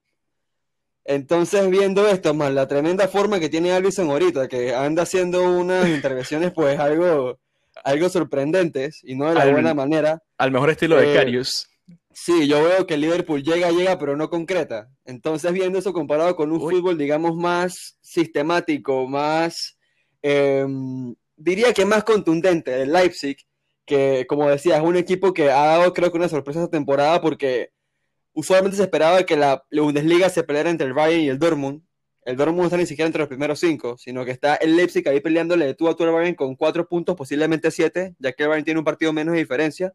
Entonces, 1.06 1.70
viendo 1.70 2.08
esto, 2.08 2.34
más 2.34 2.52
la 2.52 2.68
tremenda 2.68 3.08
forma 3.08 3.40
que 3.40 3.50
tiene 3.50 3.72
Alisson 3.72 4.10
ahorita, 4.10 4.48
que 4.48 4.76
anda 4.76 5.04
haciendo 5.04 5.42
unas 5.44 5.88
intervenciones, 5.90 6.52
pues 6.52 6.80
algo, 6.80 7.40
algo 7.84 8.10
sorprendentes 8.10 9.02
y 9.04 9.16
no 9.16 9.30
de 9.30 9.36
la 9.36 9.44
Al- 9.44 9.52
buena 9.54 9.74
manera. 9.74 10.22
Al 10.38 10.52
mejor 10.52 10.70
estilo 10.70 10.98
de 10.98 11.12
Eh, 11.12 11.16
Karius. 11.16 11.70
Sí, 12.20 12.48
yo 12.48 12.64
veo 12.64 12.88
que 12.88 12.96
el 12.96 13.02
Liverpool 13.02 13.44
llega, 13.44 13.70
llega, 13.70 14.00
pero 14.00 14.18
no 14.18 14.30
concreta. 14.30 14.90
Entonces, 15.06 15.54
viendo 15.54 15.78
eso 15.78 15.94
comparado 15.94 16.36
con 16.36 16.52
un 16.52 16.60
Uy. 16.60 16.76
fútbol, 16.76 16.98
digamos, 16.98 17.36
más 17.36 18.00
sistemático, 18.02 19.08
más, 19.08 19.78
em, 20.24 21.16
diría 21.36 21.74
que 21.74 21.86
más 21.86 22.04
contundente 22.04 22.72
del 22.72 22.92
Leipzig, 22.92 23.38
que 23.86 24.26
como 24.28 24.50
decía, 24.50 24.78
es 24.78 24.84
un 24.84 24.98
equipo 24.98 25.32
que 25.32 25.52
ha 25.52 25.66
dado, 25.68 25.94
creo 25.94 26.12
que 26.12 26.18
una 26.18 26.28
sorpresa 26.28 26.62
esta 26.62 26.72
temporada, 26.72 27.22
porque 27.22 27.70
usualmente 28.34 28.78
se 28.78 28.84
esperaba 28.84 29.24
que 29.24 29.38
la 29.38 29.64
Bundesliga 29.72 30.30
se 30.30 30.44
peleara 30.44 30.72
entre 30.72 30.88
el 30.88 30.94
Bayern 30.94 31.22
y 31.24 31.30
el 31.30 31.40
Dortmund. 31.40 31.84
El 32.26 32.36
Dortmund 32.36 32.62
no 32.62 32.66
está 32.66 32.78
ni 32.78 32.88
siquiera 32.88 33.08
entre 33.08 33.20
los 33.20 33.30
primeros 33.30 33.60
cinco, 33.60 33.96
sino 33.98 34.26
que 34.26 34.32
está 34.32 34.56
el 34.56 34.76
Leipzig 34.76 35.08
ahí 35.08 35.22
peleándole 35.22 35.66
de 35.68 35.76
tú 35.76 35.88
a 35.88 35.96
tú 35.96 36.04
al 36.04 36.12
Bayern 36.12 36.36
con 36.36 36.56
cuatro 36.56 36.88
puntos, 36.90 37.16
posiblemente 37.16 37.72
siete, 37.72 38.16
ya 38.20 38.34
que 38.34 38.44
el 38.44 38.50
Bayern 38.50 38.66
tiene 38.66 38.80
un 38.80 38.86
partido 38.86 39.14
menos 39.14 39.34
de 39.34 39.40
diferencia 39.40 39.94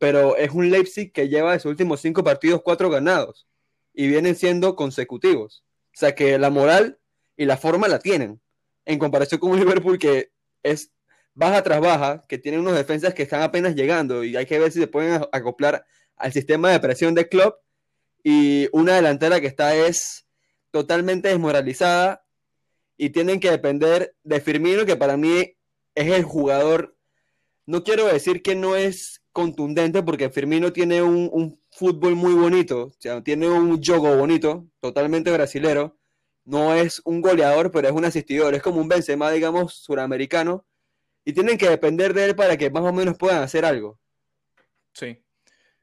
pero 0.00 0.34
es 0.38 0.50
un 0.52 0.70
Leipzig 0.70 1.12
que 1.12 1.28
lleva 1.28 1.52
de 1.52 1.60
sus 1.60 1.68
últimos 1.68 2.00
cinco 2.00 2.24
partidos 2.24 2.62
cuatro 2.64 2.88
ganados 2.88 3.46
y 3.92 4.08
vienen 4.08 4.34
siendo 4.34 4.74
consecutivos. 4.74 5.62
O 5.94 5.98
sea 5.98 6.14
que 6.14 6.38
la 6.38 6.48
moral 6.48 6.98
y 7.36 7.44
la 7.44 7.58
forma 7.58 7.86
la 7.86 7.98
tienen, 7.98 8.40
en 8.86 8.98
comparación 8.98 9.38
con 9.38 9.50
un 9.50 9.60
Liverpool 9.60 9.98
que 9.98 10.32
es 10.62 10.90
baja 11.34 11.62
tras 11.62 11.82
baja, 11.82 12.24
que 12.26 12.38
tiene 12.38 12.58
unos 12.58 12.76
defensas 12.76 13.12
que 13.12 13.24
están 13.24 13.42
apenas 13.42 13.74
llegando 13.74 14.24
y 14.24 14.36
hay 14.36 14.46
que 14.46 14.58
ver 14.58 14.72
si 14.72 14.80
se 14.80 14.86
pueden 14.86 15.22
acoplar 15.32 15.84
al 16.16 16.32
sistema 16.32 16.70
de 16.70 16.80
presión 16.80 17.14
de 17.14 17.28
Klopp 17.28 17.60
y 18.24 18.68
una 18.72 18.96
delantera 18.96 19.38
que 19.38 19.48
está 19.48 19.76
es 19.76 20.26
totalmente 20.70 21.28
desmoralizada 21.28 22.24
y 22.96 23.10
tienen 23.10 23.38
que 23.38 23.50
depender 23.50 24.14
de 24.24 24.40
Firmino, 24.40 24.86
que 24.86 24.96
para 24.96 25.18
mí 25.18 25.56
es 25.94 26.10
el 26.10 26.24
jugador 26.24 26.96
no 27.66 27.84
quiero 27.84 28.06
decir 28.06 28.42
que 28.42 28.54
no 28.54 28.76
es 28.76 29.19
contundente 29.32 30.02
porque 30.02 30.30
Firmino 30.30 30.72
tiene 30.72 31.02
un, 31.02 31.28
un 31.32 31.60
fútbol 31.70 32.14
muy 32.16 32.34
bonito, 32.34 32.86
o 32.86 32.92
sea, 32.98 33.22
tiene 33.22 33.48
un 33.48 33.82
juego 33.82 34.16
bonito, 34.16 34.66
totalmente 34.80 35.30
brasilero, 35.30 35.96
no 36.44 36.74
es 36.74 37.00
un 37.04 37.20
goleador, 37.20 37.70
pero 37.70 37.88
es 37.88 37.94
un 37.94 38.04
asistidor, 38.04 38.54
es 38.54 38.62
como 38.62 38.80
un 38.80 38.88
Benzema, 38.88 39.30
digamos, 39.30 39.74
suramericano, 39.74 40.64
y 41.24 41.32
tienen 41.32 41.58
que 41.58 41.68
depender 41.68 42.14
de 42.14 42.26
él 42.26 42.34
para 42.34 42.56
que 42.56 42.70
más 42.70 42.82
o 42.82 42.92
menos 42.92 43.16
puedan 43.16 43.42
hacer 43.42 43.64
algo. 43.64 43.98
Sí. 44.94 45.22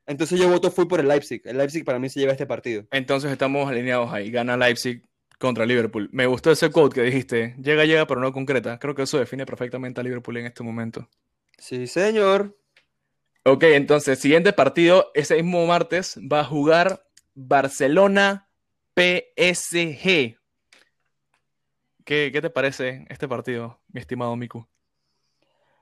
Entonces 0.06 0.40
yo 0.40 0.50
voto 0.50 0.72
fui 0.72 0.88
por 0.88 1.00
el 1.00 1.08
Leipzig. 1.08 1.42
El 1.46 1.58
Leipzig 1.58 1.84
para 1.84 2.00
mí 2.00 2.10
se 2.10 2.20
lleva 2.20 2.32
este 2.32 2.46
partido. 2.46 2.86
Entonces 2.92 3.32
estamos 3.32 3.70
alineados 3.70 4.12
ahí. 4.12 4.32
Gana 4.32 4.58
Leipzig 4.58 5.04
contra 5.38 5.66
Liverpool. 5.66 6.10
Me 6.12 6.26
gustó 6.26 6.52
ese 6.52 6.72
quote 6.72 6.96
que 6.96 7.02
dijiste. 7.02 7.56
Llega, 7.62 7.86
llega, 7.86 8.08
pero 8.08 8.22
no 8.22 8.32
concreta. 8.32 8.80
Creo 8.80 8.96
que 8.96 9.04
eso 9.04 9.20
define 9.20 9.46
perfectamente 9.46 10.00
a 10.00 10.04
Liverpool 10.04 10.38
en 10.38 10.46
este 10.46 10.64
momento. 10.64 11.10
Sí, 11.58 11.88
señor. 11.88 12.58
Ok, 13.50 13.64
entonces, 13.64 14.20
siguiente 14.20 14.52
partido, 14.52 15.10
ese 15.14 15.36
mismo 15.36 15.66
martes, 15.66 16.20
va 16.20 16.42
a 16.42 16.44
jugar 16.44 17.08
Barcelona 17.34 18.50
PSG. 18.94 20.36
¿Qué, 22.04 22.30
qué 22.34 22.42
te 22.42 22.50
parece 22.50 23.06
este 23.08 23.26
partido, 23.26 23.80
mi 23.88 24.02
estimado 24.02 24.36
Miku? 24.36 24.68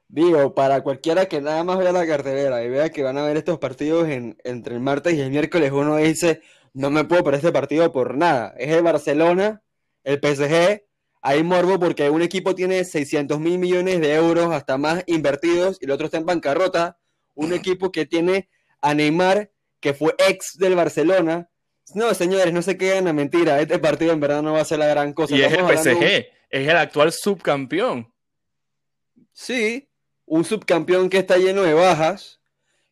Digo, 0.08 0.54
para 0.54 0.82
cualquiera 0.82 1.26
que 1.26 1.42
nada 1.42 1.64
más 1.64 1.80
vea 1.80 1.92
la 1.92 2.06
cartelera 2.06 2.64
y 2.64 2.70
vea 2.70 2.92
que 2.92 3.02
van 3.02 3.18
a 3.18 3.26
ver 3.26 3.36
estos 3.36 3.58
partidos 3.58 4.10
en, 4.10 4.38
entre 4.44 4.76
el 4.76 4.82
martes 4.82 5.16
y 5.16 5.22
el 5.22 5.32
miércoles, 5.32 5.72
uno 5.72 5.98
dice, 5.98 6.44
no 6.76 6.92
me 6.92 7.06
puedo 7.06 7.24
perder 7.24 7.40
este 7.40 7.52
partido 7.52 7.92
por 7.92 8.16
nada. 8.16 8.54
Es 8.60 8.72
el 8.76 8.84
Barcelona, 8.84 9.64
el 10.04 10.20
PSG, 10.20 10.84
hay 11.20 11.42
morbo 11.42 11.80
porque 11.80 12.12
un 12.12 12.22
equipo 12.22 12.54
tiene 12.54 12.86
600 12.86 13.40
mil 13.40 13.58
millones 13.58 14.02
de 14.02 14.14
euros 14.14 14.54
hasta 14.54 14.78
más 14.78 15.04
invertidos 15.08 15.80
y 15.82 15.86
el 15.86 15.92
otro 15.92 16.06
está 16.06 16.20
en 16.20 16.28
bancarrota. 16.28 17.00
Un 17.36 17.54
equipo 17.54 17.92
que 17.92 18.06
tiene 18.06 18.50
a 18.82 18.94
Neymar, 18.94 19.52
que 19.80 19.94
fue 19.94 20.16
ex 20.28 20.58
del 20.58 20.76
Barcelona. 20.76 21.50
No, 21.94 22.14
señores, 22.14 22.52
no 22.54 22.62
se 22.62 22.78
queden 22.78 23.08
a 23.08 23.14
mentira. 23.14 23.62
Este 23.62 23.78
partido 23.78 24.12
en 24.14 24.20
verdad 24.20 24.42
no 24.42 24.54
va 24.54 24.62
a 24.62 24.66
ser 24.66 24.80
la 24.80 24.88
gran 24.88 25.14
cosa. 25.14 25.36
Y 25.36 25.42
es 25.44 25.52
el 25.54 25.62
un- 25.64 25.70
PSG, 25.70 26.04
es 26.50 26.68
el 26.68 26.78
actual 26.78 27.12
subcampeón. 27.12 28.12
Sí, 29.32 29.90
un 30.26 30.46
subcampeón 30.46 31.10
que 31.10 31.18
está 31.18 31.38
lleno 31.38 31.64
de 31.64 31.74
bajas, 31.74 32.40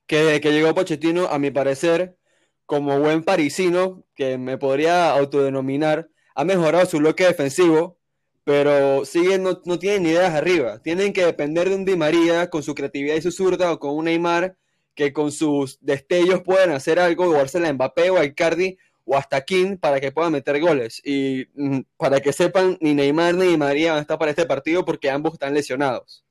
que 0.05 0.17
desde 0.23 0.41
que 0.41 0.51
llegó 0.51 0.75
Pochettino, 0.75 1.27
a 1.27 1.39
mi 1.39 1.51
parecer, 1.51 2.17
como 2.65 2.99
buen 2.99 3.23
parisino, 3.23 4.03
que 4.15 4.37
me 4.37 4.57
podría 4.57 5.11
autodenominar, 5.11 6.09
ha 6.35 6.43
mejorado 6.43 6.85
su 6.85 6.97
bloque 6.97 7.25
defensivo, 7.25 7.97
pero 8.43 9.05
sigue, 9.05 9.39
no, 9.39 9.61
no 9.65 9.79
tienen 9.79 10.05
ideas 10.05 10.33
arriba. 10.33 10.79
Tienen 10.79 11.13
que 11.13 11.25
depender 11.25 11.69
de 11.69 11.75
un 11.75 11.85
Di 11.85 11.95
María 11.95 12.49
con 12.49 12.63
su 12.63 12.75
creatividad 12.75 13.15
y 13.15 13.21
su 13.21 13.31
zurda, 13.31 13.71
o 13.71 13.79
con 13.79 13.95
un 13.95 14.05
Neymar 14.05 14.57
que 14.95 15.13
con 15.13 15.31
sus 15.31 15.79
destellos 15.81 16.41
puedan 16.41 16.71
hacer 16.71 16.99
algo, 16.99 17.25
jugársela 17.25 17.69
a 17.69 17.73
Mbappé 17.73 18.11
o 18.11 18.17
a 18.17 18.25
Icardi 18.25 18.77
o 19.05 19.17
hasta 19.17 19.41
King 19.41 19.77
para 19.77 19.99
que 19.99 20.11
puedan 20.11 20.31
meter 20.31 20.59
goles. 20.59 21.01
Y 21.03 21.47
mm, 21.55 21.79
para 21.97 22.19
que 22.19 22.33
sepan, 22.33 22.77
ni 22.79 22.93
Neymar 22.93 23.35
ni 23.35 23.47
Di 23.47 23.57
María 23.57 23.91
van 23.91 23.99
a 23.99 24.01
estar 24.01 24.19
para 24.19 24.31
este 24.31 24.45
partido 24.45 24.85
porque 24.85 25.09
ambos 25.09 25.33
están 25.33 25.53
lesionados. 25.53 26.23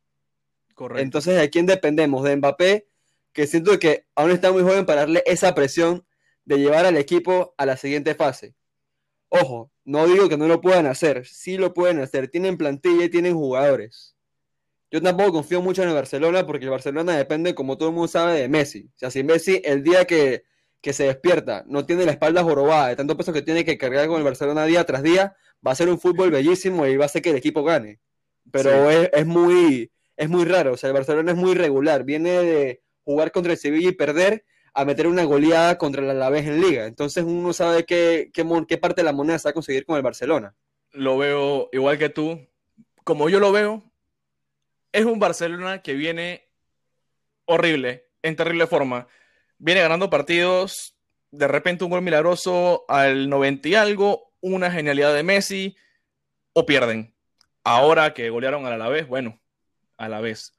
Correcto. 0.74 1.02
Entonces, 1.02 1.36
¿de 1.36 1.50
quién 1.50 1.66
dependemos? 1.66 2.22
De 2.24 2.36
Mbappé, 2.36 2.86
que 3.32 3.46
siento 3.46 3.78
que 3.78 4.06
aún 4.14 4.30
está 4.30 4.52
muy 4.52 4.62
joven 4.62 4.86
para 4.86 5.02
darle 5.02 5.22
esa 5.26 5.54
presión 5.54 6.04
de 6.44 6.58
llevar 6.58 6.86
al 6.86 6.96
equipo 6.96 7.54
a 7.56 7.66
la 7.66 7.76
siguiente 7.76 8.14
fase. 8.14 8.54
Ojo, 9.34 9.70
no 9.86 10.06
digo 10.06 10.28
que 10.28 10.36
no 10.36 10.46
lo 10.46 10.60
puedan 10.60 10.84
hacer, 10.84 11.26
sí 11.26 11.56
lo 11.56 11.72
pueden 11.72 12.00
hacer, 12.00 12.28
tienen 12.28 12.58
plantilla 12.58 13.06
y 13.06 13.08
tienen 13.08 13.34
jugadores. 13.34 14.14
Yo 14.90 15.00
tampoco 15.00 15.32
confío 15.32 15.62
mucho 15.62 15.82
en 15.82 15.88
el 15.88 15.94
Barcelona 15.94 16.46
porque 16.46 16.66
el 16.66 16.70
Barcelona 16.70 17.16
depende, 17.16 17.54
como 17.54 17.78
todo 17.78 17.88
el 17.88 17.94
mundo 17.94 18.08
sabe, 18.08 18.38
de 18.38 18.48
Messi. 18.50 18.90
O 18.94 18.98
sea, 18.98 19.10
si 19.10 19.24
Messi 19.24 19.62
el 19.64 19.82
día 19.82 20.04
que, 20.04 20.44
que 20.82 20.92
se 20.92 21.04
despierta 21.04 21.64
no 21.66 21.86
tiene 21.86 22.04
la 22.04 22.12
espalda 22.12 22.42
jorobada 22.42 22.88
de 22.88 22.96
tanto 22.96 23.16
peso 23.16 23.32
que 23.32 23.40
tiene 23.40 23.64
que 23.64 23.78
cargar 23.78 24.06
con 24.06 24.18
el 24.18 24.22
Barcelona 24.22 24.66
día 24.66 24.84
tras 24.84 25.02
día, 25.02 25.34
va 25.66 25.72
a 25.72 25.76
ser 25.76 25.88
un 25.88 25.98
fútbol 25.98 26.30
bellísimo 26.30 26.86
y 26.86 26.98
va 26.98 27.04
a 27.04 27.06
hacer 27.06 27.22
que 27.22 27.30
el 27.30 27.36
equipo 27.36 27.64
gane. 27.64 28.00
Pero 28.50 28.90
es, 28.90 29.08
es 29.14 29.24
muy, 29.24 29.90
es 30.14 30.28
muy 30.28 30.44
raro, 30.44 30.74
o 30.74 30.76
sea, 30.76 30.88
el 30.88 30.94
Barcelona 30.94 31.32
es 31.32 31.38
muy 31.38 31.54
regular, 31.54 32.04
viene 32.04 32.32
de 32.32 32.82
jugar 33.02 33.32
contra 33.32 33.52
el 33.52 33.58
Sevilla 33.58 33.88
y 33.88 33.92
perder 33.92 34.44
a 34.74 34.84
meter 34.84 35.06
una 35.06 35.24
goleada 35.24 35.78
contra 35.78 36.02
el 36.02 36.10
Alavés 36.10 36.46
en 36.46 36.60
Liga. 36.60 36.86
Entonces 36.86 37.24
uno 37.24 37.52
sabe 37.52 37.84
qué, 37.84 38.30
qué, 38.32 38.46
qué 38.66 38.78
parte 38.78 39.02
de 39.02 39.04
la 39.04 39.12
moneda 39.12 39.38
se 39.38 39.48
va 39.48 39.50
a 39.50 39.54
conseguir 39.54 39.84
con 39.84 39.96
el 39.96 40.02
Barcelona. 40.02 40.54
Lo 40.92 41.18
veo 41.18 41.68
igual 41.72 41.98
que 41.98 42.08
tú. 42.08 42.48
Como 43.04 43.28
yo 43.28 43.40
lo 43.40 43.52
veo, 43.52 43.82
es 44.92 45.04
un 45.04 45.18
Barcelona 45.18 45.82
que 45.82 45.94
viene 45.94 46.48
horrible, 47.46 48.08
en 48.22 48.36
terrible 48.36 48.66
forma. 48.66 49.08
Viene 49.58 49.80
ganando 49.80 50.10
partidos, 50.10 50.96
de 51.30 51.48
repente 51.48 51.84
un 51.84 51.90
gol 51.90 52.02
milagroso 52.02 52.84
al 52.88 53.28
90 53.28 53.68
y 53.68 53.74
algo, 53.74 54.32
una 54.40 54.70
genialidad 54.70 55.14
de 55.14 55.22
Messi, 55.22 55.76
o 56.52 56.66
pierden. 56.66 57.14
Ahora 57.64 58.12
que 58.14 58.30
golearon 58.30 58.66
al 58.66 58.74
Alavés, 58.74 59.06
bueno, 59.06 59.40
a 59.96 60.08
la 60.08 60.20
vez. 60.20 60.54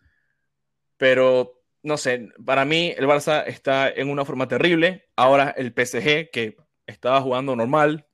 Pero 0.98 1.63
no 1.84 1.98
sé, 1.98 2.30
para 2.46 2.66
mí 2.66 2.94
el 2.98 3.06
Barça 3.06 3.44
está 3.46 3.90
en 3.90 4.10
una 4.10 4.26
forma 4.26 4.48
terrible. 4.48 5.06
Ahora 5.16 5.54
el 5.56 5.74
PSG, 5.74 6.32
que 6.32 6.58
estaba 6.88 7.22
jugando 7.22 7.56
normal, 7.56 8.08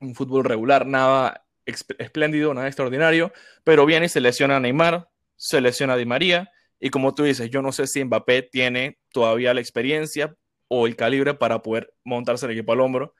un 0.00 0.14
fútbol 0.14 0.44
regular, 0.44 0.86
nada 0.86 1.46
espléndido, 1.64 2.54
nada 2.54 2.66
extraordinario, 2.66 3.32
pero 3.64 3.86
viene 3.86 4.06
y 4.06 4.08
se 4.08 4.20
lesiona 4.20 4.56
a 4.56 4.60
Neymar, 4.60 5.08
se 5.36 5.60
lesiona 5.60 5.94
a 5.94 5.96
Di 5.96 6.06
María, 6.06 6.50
y 6.78 6.90
como 6.90 7.14
tú 7.14 7.24
dices, 7.24 7.50
yo 7.50 7.62
no 7.62 7.72
sé 7.72 7.86
si 7.86 8.02
Mbappé 8.04 8.42
tiene 8.42 8.98
todavía 9.12 9.54
la 9.54 9.60
experiencia 9.60 10.34
o 10.68 10.86
el 10.86 10.96
calibre 10.96 11.34
para 11.34 11.62
poder 11.62 11.92
montarse 12.04 12.46
el 12.46 12.52
equipo 12.52 12.72
al 12.72 12.80
hombro 12.80 13.14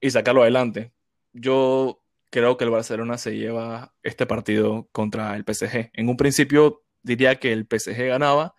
y 0.00 0.10
sacarlo 0.10 0.42
adelante. 0.42 0.92
Yo 1.32 2.02
creo 2.30 2.56
que 2.56 2.64
el 2.64 2.70
Barcelona 2.70 3.18
se 3.18 3.36
lleva 3.36 3.94
este 4.02 4.26
partido 4.26 4.88
contra 4.92 5.36
el 5.36 5.44
PSG. 5.44 5.90
En 5.92 6.08
un 6.08 6.16
principio 6.16 6.82
diría 7.02 7.36
que 7.36 7.52
el 7.52 7.66
PSG 7.66 8.06
ganaba, 8.08 8.54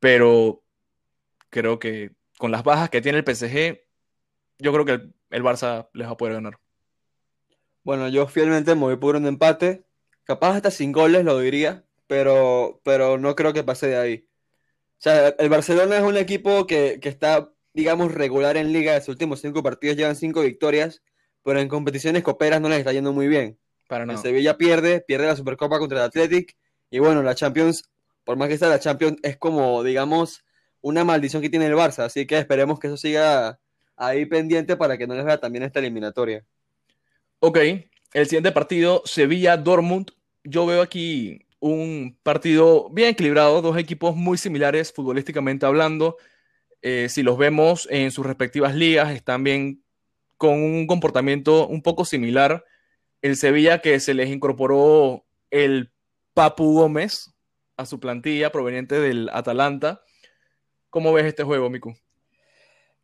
pero 0.00 0.64
creo 1.50 1.78
que 1.78 2.12
con 2.38 2.50
las 2.50 2.64
bajas 2.64 2.90
que 2.90 3.00
tiene 3.00 3.18
el 3.18 3.24
PSG, 3.24 3.80
yo 4.58 4.72
creo 4.72 4.84
que 4.84 4.92
el, 4.92 5.14
el 5.30 5.44
Barça 5.44 5.88
les 5.92 6.08
va 6.08 6.12
a 6.12 6.16
poder 6.16 6.34
ganar. 6.34 6.58
Bueno, 7.84 8.08
yo 8.08 8.26
fielmente 8.26 8.74
me 8.74 8.82
voy 8.82 8.96
por 8.96 9.16
un 9.16 9.26
empate, 9.26 9.84
capaz 10.24 10.56
hasta 10.56 10.70
sin 10.70 10.92
goles 10.92 11.24
lo 11.24 11.38
diría, 11.38 11.84
pero, 12.06 12.80
pero 12.84 13.18
no 13.18 13.34
creo 13.34 13.52
que 13.52 13.64
pase 13.64 13.88
de 13.88 13.96
ahí. 13.96 14.28
O 14.98 15.02
sea, 15.02 15.28
el 15.28 15.48
Barcelona 15.48 15.96
es 15.96 16.02
un 16.02 16.16
equipo 16.16 16.66
que, 16.66 16.98
que 17.00 17.08
está, 17.08 17.52
digamos, 17.72 18.12
regular 18.12 18.56
en 18.56 18.72
liga, 18.72 18.94
de 18.94 19.00
sus 19.00 19.10
últimos 19.10 19.40
cinco 19.40 19.62
partidos 19.62 19.96
llevan 19.96 20.16
cinco 20.16 20.42
victorias, 20.42 21.02
pero 21.42 21.58
en 21.58 21.68
competiciones 21.68 22.22
coperas 22.22 22.60
no 22.60 22.68
les 22.68 22.78
está 22.78 22.92
yendo 22.92 23.12
muy 23.12 23.28
bien. 23.28 23.58
Para 23.88 24.02
El 24.02 24.08
nada. 24.08 24.20
Sevilla 24.20 24.58
pierde, 24.58 25.00
pierde 25.00 25.26
la 25.26 25.36
Supercopa 25.36 25.78
contra 25.78 25.98
el 25.98 26.04
Athletic, 26.04 26.56
y 26.90 26.98
bueno, 26.98 27.22
la 27.22 27.34
Champions, 27.34 27.88
por 28.24 28.36
más 28.36 28.48
que 28.48 28.58
sea 28.58 28.68
la 28.68 28.80
Champions, 28.80 29.18
es 29.22 29.36
como, 29.36 29.82
digamos, 29.82 30.44
una 30.80 31.04
maldición 31.04 31.42
que 31.42 31.50
tiene 31.50 31.66
el 31.66 31.74
Barça, 31.74 32.04
así 32.04 32.26
que 32.26 32.38
esperemos 32.38 32.78
que 32.78 32.86
eso 32.86 32.96
siga 32.96 33.58
ahí 33.96 34.26
pendiente 34.26 34.76
para 34.76 34.96
que 34.96 35.06
no 35.06 35.14
les 35.14 35.24
vea 35.24 35.38
también 35.38 35.62
esta 35.62 35.78
eliminatoria. 35.78 36.44
Ok, 37.40 37.58
el 38.12 38.26
siguiente 38.26 38.52
partido, 38.52 39.02
Sevilla-Dortmund. 39.04 40.10
Yo 40.44 40.66
veo 40.66 40.82
aquí 40.82 41.46
un 41.60 42.18
partido 42.22 42.88
bien 42.90 43.10
equilibrado, 43.10 43.62
dos 43.62 43.76
equipos 43.76 44.16
muy 44.16 44.38
similares 44.38 44.92
futbolísticamente 44.92 45.66
hablando. 45.66 46.16
Eh, 46.82 47.08
si 47.10 47.22
los 47.22 47.36
vemos 47.36 47.86
en 47.90 48.10
sus 48.10 48.24
respectivas 48.24 48.74
ligas, 48.74 49.12
están 49.14 49.44
bien 49.44 49.84
con 50.38 50.62
un 50.62 50.86
comportamiento 50.86 51.68
un 51.68 51.82
poco 51.82 52.06
similar. 52.06 52.64
El 53.20 53.36
Sevilla 53.36 53.80
que 53.80 54.00
se 54.00 54.14
les 54.14 54.30
incorporó 54.30 55.26
el 55.50 55.92
Papu 56.32 56.72
Gómez 56.72 57.34
a 57.80 57.86
su 57.86 57.98
plantilla 57.98 58.52
proveniente 58.52 59.00
del 59.00 59.30
Atalanta. 59.32 60.02
¿Cómo 60.90 61.12
ves 61.12 61.26
este 61.26 61.44
juego, 61.44 61.70
Miku? 61.70 61.96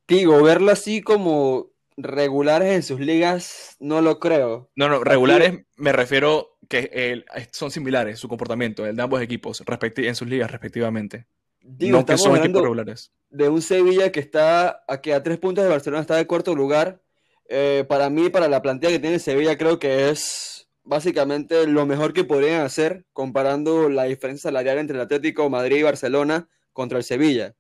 Digo, 0.07 0.43
verlo 0.43 0.71
así 0.71 1.01
como 1.01 1.71
regulares 1.97 2.75
en 2.75 2.83
sus 2.83 3.01
ligas, 3.01 3.77
no 3.81 4.03
lo 4.03 4.21
creo. 4.21 4.71
No, 4.77 4.89
no, 4.89 5.03
regulares 5.03 5.67
me 5.77 5.93
refiero 5.93 6.59
que 6.69 6.91
eh, 6.93 7.25
son 7.53 7.71
similares 7.71 8.19
su 8.19 8.29
comportamiento, 8.29 8.87
el 8.87 8.97
de 8.97 9.03
ambos 9.03 9.23
equipos, 9.23 9.63
en 9.97 10.15
sus 10.15 10.29
ligas 10.29 10.51
respectivamente. 10.51 11.27
Digo, 11.63 11.99
no 11.99 12.07
que 12.07 12.19
son 12.19 12.37
equipos 12.37 12.63
regulares. 12.63 13.13
de 13.31 13.49
un 13.49 13.63
Sevilla 13.63 14.13
que 14.13 14.21
está 14.21 14.85
a, 14.87 15.01
que 15.01 15.15
a 15.15 15.23
tres 15.23 15.39
puntos 15.39 15.65
de 15.65 15.71
Barcelona, 15.71 16.03
está 16.03 16.17
de 16.17 16.27
cuarto 16.27 16.55
lugar. 16.55 17.03
Eh, 17.49 17.85
para 17.89 18.11
mí, 18.11 18.29
para 18.29 18.49
la 18.49 18.63
plantilla 18.63 18.93
que 18.93 18.99
tiene 18.99 19.19
Sevilla, 19.19 19.57
creo 19.57 19.79
que 19.79 20.11
es 20.11 20.56
básicamente 20.87 21.67
lo 21.67 21.85
mejor 21.85 22.13
que 22.13 22.25
podrían 22.25 22.63
hacer 22.63 23.05
comparando 23.13 23.89
la 23.89 24.05
diferencia 24.05 24.49
salarial 24.49 24.79
entre 24.79 24.97
el 24.97 25.03
Atlético 25.03 25.51
Madrid 25.51 25.79
y 25.79 25.83
Barcelona 25.83 26.49
contra 26.73 26.99
el 26.99 27.05
Sevilla. 27.05 27.55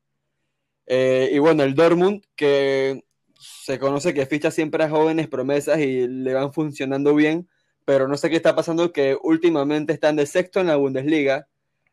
Eh, 0.87 1.31
y 1.33 1.39
bueno, 1.39 1.65
el 1.65 1.75
Dortmund, 1.75 2.23
que 2.37 3.05
se 3.39 3.79
conoce 3.79 4.15
que 4.15 4.27
ficha 4.27 4.51
siempre 4.51 4.85
a 4.85 4.89
jóvenes 4.89 5.29
promesas 5.29 5.81
y 5.81 6.07
le 6.07 6.33
van 6.33 6.53
funcionando 6.53 7.15
bien, 7.15 7.49
pero 7.85 8.09
no 8.09 8.17
sé 8.17 8.31
qué 8.31 8.37
está 8.37 8.55
pasando, 8.55 8.93
que 8.93 9.17
últimamente 9.21 9.93
están 9.93 10.17
de 10.17 10.27
sexto 10.27 10.61
en 10.61 10.69
la 10.69 10.77
Bundesliga 10.77 11.49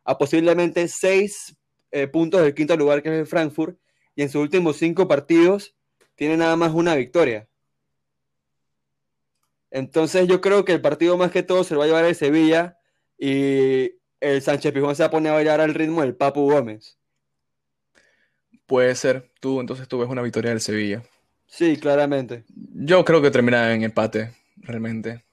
a 0.06 0.18
posiblemente 0.18 0.88
seis 0.88 1.58
eh, 1.92 2.08
puntos 2.08 2.42
del 2.42 2.54
quinto 2.54 2.78
lugar, 2.78 3.02
que 3.02 3.10
es 3.10 3.20
el 3.22 3.28
Frankfurt, 3.28 3.78
y 4.16 4.22
en 4.22 4.30
sus 4.30 4.42
últimos 4.42 4.78
cinco 4.78 5.08
partidos 5.08 5.76
tiene 6.16 6.38
nada 6.38 6.56
más 6.56 6.74
una 6.74 6.96
victoria. 6.96 7.48
Entonces 9.74 10.28
yo 10.28 10.40
creo 10.40 10.66
que 10.66 10.72
el 10.72 10.82
partido 10.82 11.18
más 11.18 11.32
que 11.32 11.42
todo 11.42 11.64
se 11.64 11.74
lo 11.74 11.80
va 11.80 11.86
a 11.86 11.88
llevar 11.88 12.06
el 12.06 12.14
Sevilla 12.14 12.78
y 13.18 13.94
el 14.20 14.40
Sánchez 14.44 14.72
Pijón 14.72 14.96
se 14.96 15.02
va 15.02 15.08
a 15.08 15.12
poner 15.12 15.32
a 15.32 15.36
bailar 15.36 15.62
al 15.62 15.74
ritmo 15.74 16.02
del 16.02 16.16
Papu 16.16 16.48
Gómez. 16.48 17.00
Puede 18.68 18.94
ser. 18.94 19.32
Tú, 19.42 19.60
entonces 19.60 19.88
tú 19.88 19.98
ves 19.98 20.08
una 20.08 20.22
victoria 20.22 20.52
del 20.52 20.62
Sevilla. 20.62 21.02
Sí, 21.48 21.78
claramente. 21.78 22.46
Yo 22.54 23.04
creo 23.04 23.20
que 23.24 23.32
termina 23.32 23.74
en 23.74 23.82
empate, 23.82 24.36
realmente. 24.58 25.24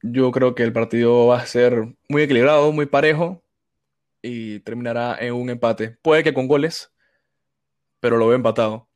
Yo 0.00 0.32
creo 0.32 0.54
que 0.54 0.62
el 0.62 0.72
partido 0.72 1.26
va 1.26 1.40
a 1.40 1.46
ser 1.46 1.94
muy 2.08 2.22
equilibrado, 2.22 2.72
muy 2.72 2.86
parejo 2.86 3.44
y 4.22 4.60
terminará 4.60 5.14
en 5.20 5.34
un 5.34 5.50
empate. 5.50 5.98
Puede 6.00 6.24
que 6.24 6.32
con 6.32 6.48
goles, 6.48 6.90
pero 8.00 8.16
lo 8.16 8.28
veo 8.28 8.36
empatado. 8.36 8.87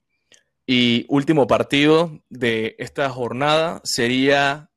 Y 0.66 1.06
último 1.08 1.46
partido 1.46 2.22
de 2.28 2.76
esta 2.78 3.10
jornada 3.10 3.80
sería 3.84 4.70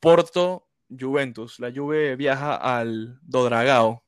Porto 0.00 0.68
Juventus. 0.88 1.60
La 1.60 1.72
Juve 1.72 2.16
viaja 2.16 2.54
al 2.54 3.18
Dodragao. 3.22 4.04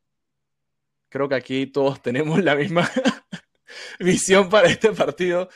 Creo 1.11 1.29
que 1.29 1.35
aquí 1.35 1.67
todos 1.67 2.01
tenemos 2.03 2.43
la 2.43 2.55
misma 2.55 2.91
visión 4.01 4.49
para 4.49 4.69
este 4.69 4.93
partido. 4.93 5.49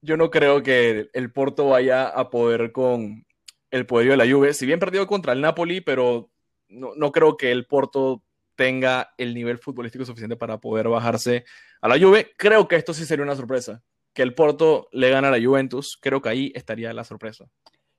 Yo 0.00 0.16
no 0.16 0.30
creo 0.30 0.62
que 0.62 1.10
el 1.12 1.32
Porto 1.32 1.68
vaya 1.68 2.08
a 2.08 2.30
poder 2.30 2.72
con 2.72 3.26
el 3.70 3.86
poderío 3.86 4.12
de 4.12 4.16
la 4.18 4.30
Juve. 4.30 4.54
Si 4.54 4.66
bien 4.66 4.80
perdió 4.80 5.06
contra 5.06 5.32
el 5.32 5.40
Napoli, 5.40 5.80
pero 5.80 6.30
no, 6.68 6.92
no 6.96 7.12
creo 7.12 7.36
que 7.36 7.52
el 7.52 7.66
Porto 7.66 8.24
tenga 8.56 9.12
el 9.18 9.34
nivel 9.34 9.58
futbolístico 9.58 10.04
suficiente 10.04 10.36
para 10.36 10.58
poder 10.58 10.88
bajarse 10.88 11.44
a 11.80 11.88
la 11.88 11.98
Juve. 11.98 12.32
Creo 12.36 12.66
que 12.66 12.76
esto 12.76 12.94
sí 12.94 13.04
sería 13.04 13.24
una 13.24 13.36
sorpresa. 13.36 13.82
Que 14.14 14.22
el 14.22 14.34
Porto 14.34 14.88
le 14.92 15.10
gana 15.10 15.28
a 15.28 15.30
la 15.30 15.44
Juventus, 15.44 15.98
creo 16.00 16.20
que 16.20 16.28
ahí 16.28 16.52
estaría 16.54 16.92
la 16.92 17.04
sorpresa. 17.04 17.46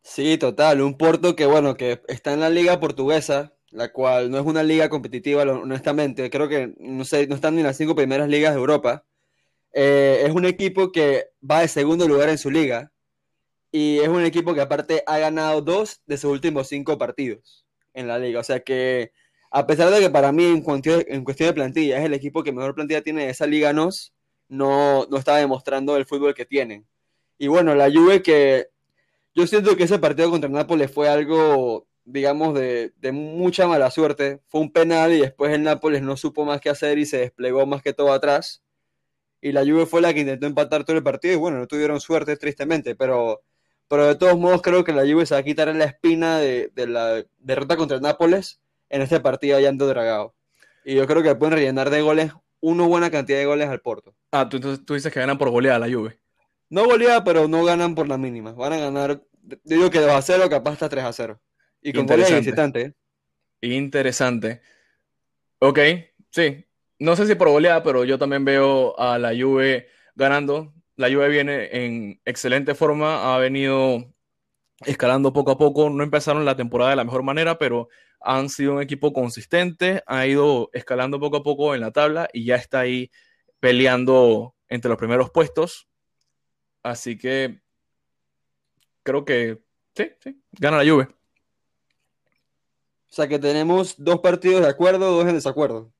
Sí, 0.03 0.37
total. 0.37 0.81
Un 0.81 0.97
Porto 0.97 1.35
que, 1.35 1.45
bueno, 1.45 1.75
que 1.75 2.01
está 2.07 2.33
en 2.33 2.41
la 2.41 2.49
liga 2.49 2.79
portuguesa, 2.79 3.53
la 3.71 3.91
cual 3.91 4.29
no 4.29 4.37
es 4.37 4.45
una 4.45 4.61
liga 4.63 4.89
competitiva, 4.89 5.43
honestamente. 5.43 6.29
Creo 6.29 6.47
que 6.49 6.73
no, 6.79 7.05
sé, 7.05 7.27
no 7.27 7.35
están 7.35 7.55
ni 7.55 7.61
en 7.61 7.67
las 7.67 7.77
cinco 7.77 7.95
primeras 7.95 8.29
ligas 8.29 8.53
de 8.53 8.59
Europa. 8.59 9.05
Eh, 9.73 10.23
es 10.25 10.31
un 10.33 10.45
equipo 10.45 10.91
que 10.91 11.29
va 11.49 11.61
de 11.61 11.67
segundo 11.67 12.07
lugar 12.07 12.29
en 12.29 12.37
su 12.37 12.51
liga. 12.51 12.91
Y 13.71 13.99
es 13.99 14.07
un 14.09 14.23
equipo 14.23 14.53
que 14.53 14.61
aparte 14.61 15.03
ha 15.07 15.17
ganado 15.17 15.61
dos 15.61 16.01
de 16.05 16.17
sus 16.17 16.31
últimos 16.31 16.67
cinco 16.67 16.97
partidos 16.97 17.65
en 17.93 18.07
la 18.07 18.19
liga. 18.19 18.39
O 18.39 18.43
sea 18.43 18.59
que, 18.61 19.11
a 19.51 19.65
pesar 19.67 19.89
de 19.91 19.99
que 19.99 20.09
para 20.09 20.31
mí 20.31 20.45
en 20.45 20.61
cuestión, 20.61 21.03
en 21.07 21.23
cuestión 21.23 21.49
de 21.49 21.53
plantilla 21.53 21.97
es 21.99 22.05
el 22.05 22.13
equipo 22.13 22.43
que 22.43 22.51
mejor 22.51 22.75
plantilla 22.75 23.01
tiene 23.01 23.25
de 23.25 23.31
esa 23.31 23.47
liga 23.47 23.73
NOS, 23.73 24.12
no, 24.53 25.07
no 25.09 25.17
está 25.17 25.37
demostrando 25.37 25.97
el 25.97 26.05
fútbol 26.05 26.33
que 26.33 26.45
tienen. 26.45 26.85
Y 27.37 27.47
bueno, 27.47 27.75
la 27.75 27.91
Juve 27.91 28.21
que 28.21 28.69
yo 29.35 29.47
siento 29.47 29.75
que 29.75 29.83
ese 29.83 29.99
partido 29.99 30.29
contra 30.29 30.49
Nápoles 30.49 30.91
fue 30.91 31.09
algo, 31.09 31.87
digamos, 32.05 32.53
de, 32.53 32.93
de, 32.97 33.11
mucha 33.11 33.67
mala 33.67 33.89
suerte. 33.89 34.41
Fue 34.47 34.61
un 34.61 34.71
penal 34.71 35.11
y 35.11 35.21
después 35.21 35.51
el 35.53 35.63
Nápoles 35.63 36.03
no 36.03 36.15
supo 36.17 36.45
más 36.45 36.61
qué 36.61 36.69
hacer 36.69 36.99
y 36.99 37.05
se 37.05 37.17
desplegó 37.17 37.65
más 37.65 37.81
que 37.81 37.93
todo 37.93 38.13
atrás. 38.13 38.63
Y 39.41 39.51
la 39.51 39.61
Juve 39.61 39.85
fue 39.87 40.01
la 40.01 40.13
que 40.13 40.21
intentó 40.21 40.45
empatar 40.45 40.83
todo 40.85 40.95
el 40.95 41.03
partido 41.03 41.33
y 41.33 41.37
bueno, 41.37 41.57
no 41.57 41.67
tuvieron 41.67 41.99
suerte 41.99 42.37
tristemente, 42.37 42.95
pero, 42.95 43.41
pero 43.87 44.07
de 44.07 44.15
todos 44.15 44.37
modos 44.37 44.61
creo 44.61 44.83
que 44.83 44.93
la 44.93 45.01
Juve 45.01 45.25
se 45.25 45.33
va 45.35 45.41
a 45.41 45.43
quitar 45.43 45.73
la 45.75 45.85
espina 45.85 46.37
de, 46.37 46.71
de 46.75 46.87
la 46.87 47.25
derrota 47.39 47.75
contra 47.75 47.97
el 47.97 48.03
Nápoles 48.03 48.61
en 48.89 49.01
este 49.01 49.19
partido 49.19 49.57
allá 49.57 49.69
en 49.69 49.77
Dragao. 49.77 50.35
Y 50.85 50.95
yo 50.95 51.07
creo 51.07 51.23
que 51.23 51.35
pueden 51.35 51.55
rellenar 51.55 51.89
de 51.89 52.01
goles 52.01 52.33
una 52.63 52.85
buena 52.85 53.11
cantidad 53.11 53.37
de 53.39 53.45
goles 53.45 53.67
al 53.67 53.81
Porto. 53.81 54.15
Ah, 54.31 54.47
tú, 54.47 54.55
entonces 54.55 54.85
tú 54.85 54.93
dices 54.93 55.11
que 55.11 55.19
ganan 55.19 55.37
por 55.37 55.49
goleada 55.49 55.79
la 55.79 55.93
Juve. 55.93 56.17
No 56.69 56.85
goleada, 56.85 57.21
pero 57.25 57.49
no 57.49 57.65
ganan 57.65 57.93
por 57.93 58.07
la 58.07 58.17
mínima. 58.17 58.53
Van 58.53 58.71
a 58.71 58.77
ganar, 58.77 59.21
digo 59.65 59.89
que 59.89 59.99
2 59.99 60.09
a 60.09 60.21
0, 60.21 60.49
capaz 60.49 60.71
hasta 60.71 60.87
3 60.87 61.03
a 61.03 61.11
0. 61.11 61.41
Y 61.81 61.91
con 61.91 62.07
goles 62.07 62.29
de 62.29 62.39
visitante. 62.39 62.81
¿eh? 62.81 62.93
Interesante. 63.75 64.61
Ok, 65.59 65.79
sí. 66.29 66.65
No 66.99 67.17
sé 67.17 67.27
si 67.27 67.35
por 67.35 67.49
goleada, 67.49 67.83
pero 67.83 68.05
yo 68.05 68.17
también 68.17 68.45
veo 68.45 68.97
a 68.97 69.19
la 69.19 69.31
Juve 69.31 69.89
ganando. 70.15 70.73
La 70.95 71.11
Juve 71.11 71.27
viene 71.27 71.67
en 71.73 72.21
excelente 72.23 72.75
forma, 72.75 73.35
ha 73.35 73.39
venido 73.39 74.09
escalando 74.85 75.33
poco 75.33 75.51
a 75.51 75.57
poco. 75.57 75.89
No 75.89 76.03
empezaron 76.03 76.45
la 76.45 76.55
temporada 76.55 76.91
de 76.91 76.95
la 76.97 77.03
mejor 77.03 77.23
manera, 77.23 77.57
pero 77.57 77.89
han 78.19 78.49
sido 78.49 78.73
un 78.73 78.81
equipo 78.81 79.11
consistente, 79.13 80.03
ha 80.07 80.25
ido 80.25 80.69
escalando 80.73 81.19
poco 81.19 81.37
a 81.37 81.43
poco 81.43 81.75
en 81.75 81.81
la 81.81 81.91
tabla 81.91 82.29
y 82.31 82.45
ya 82.45 82.55
está 82.55 82.81
ahí 82.81 83.11
peleando 83.59 84.55
entre 84.69 84.89
los 84.89 84.97
primeros 84.97 85.29
puestos. 85.29 85.87
Así 86.81 87.17
que 87.17 87.61
creo 89.03 89.25
que 89.25 89.61
sí, 89.95 90.11
sí, 90.19 90.41
gana 90.53 90.83
la 90.83 90.89
Juve. 90.89 91.07
O 93.09 93.15
sea 93.15 93.27
que 93.27 93.37
tenemos 93.37 93.95
dos 93.97 94.21
partidos 94.21 94.61
de 94.61 94.69
acuerdo, 94.69 95.11
dos 95.11 95.27
en 95.27 95.35
desacuerdo. 95.35 95.93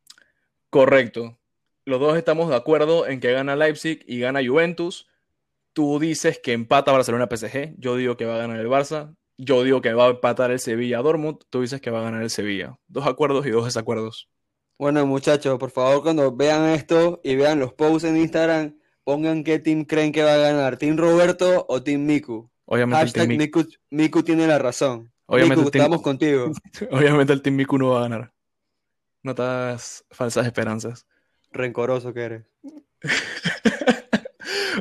Correcto. 0.70 1.38
Los 1.86 2.00
dos 2.00 2.18
estamos 2.18 2.50
de 2.50 2.56
acuerdo 2.56 3.06
en 3.06 3.20
que 3.20 3.32
gana 3.32 3.56
Leipzig 3.56 4.04
y 4.08 4.20
gana 4.20 4.40
Juventus. 4.44 5.08
Tú 5.74 6.00
dices 6.00 6.40
que 6.42 6.54
empata 6.54 6.92
Barcelona 6.92 7.28
PSG. 7.30 7.76
Yo 7.78 7.96
digo 7.96 8.16
que 8.16 8.26
va 8.26 8.36
a 8.36 8.40
ganar 8.40 8.60
el 8.60 8.68
Barça. 8.68 9.16
Yo 9.38 9.64
digo 9.64 9.82
que 9.82 9.94
va 9.94 10.06
a 10.06 10.10
empatar 10.12 10.52
el 10.52 10.60
Sevilla 10.60 11.00
Dortmund. 11.02 11.40
Tú 11.50 11.62
dices 11.62 11.82
que 11.82 11.90
va 11.92 12.00
a 12.00 12.04
ganar 12.04 12.22
el 12.22 12.30
Sevilla. 12.30 12.78
Dos 12.88 13.08
acuerdos 13.08 13.46
y 13.48 13.50
dos 13.50 13.66
desacuerdos. 13.66 14.30
Bueno, 14.78 15.06
muchachos, 15.06 15.58
por 15.60 15.72
favor, 15.72 16.04
cuando 16.04 16.36
vean 16.36 16.70
esto 16.70 17.20
y 17.24 17.36
vean 17.36 17.60
los 17.60 17.74
posts 17.74 18.04
en 18.10 18.18
Instagram, 18.18 18.78
pongan 19.04 19.44
qué 19.44 19.60
team 19.60 19.86
creen 19.86 20.12
que 20.12 20.24
va 20.24 20.34
a 20.34 20.38
ganar, 20.38 20.78
Team 20.78 20.98
Roberto 20.98 21.66
o 21.70 21.82
Team 21.82 22.06
Miku. 22.06 22.50
Obviamente 22.66 22.98
Hashtag 23.06 23.22
el 23.24 23.28
team 23.30 23.40
Miku, 23.40 23.64
Miku 23.92 24.24
tiene 24.24 24.48
la 24.48 24.58
razón. 24.60 25.12
Obviamente 25.26 25.58
Miku, 25.58 25.68
el 25.68 25.72
team- 25.72 25.82
estamos 25.84 26.02
contigo. 26.02 26.52
Obviamente 26.92 27.34
el 27.34 27.42
Team 27.42 27.56
Miku 27.56 27.78
no 27.78 27.90
va 27.92 28.00
a 28.00 28.04
ganar. 28.04 28.34
No 29.24 29.34
te 29.36 29.42
das 29.42 30.06
falsas 30.12 30.46
esperanzas. 30.46 31.06
Rencoroso 31.52 32.14
que 32.14 32.22
eres. 32.22 32.46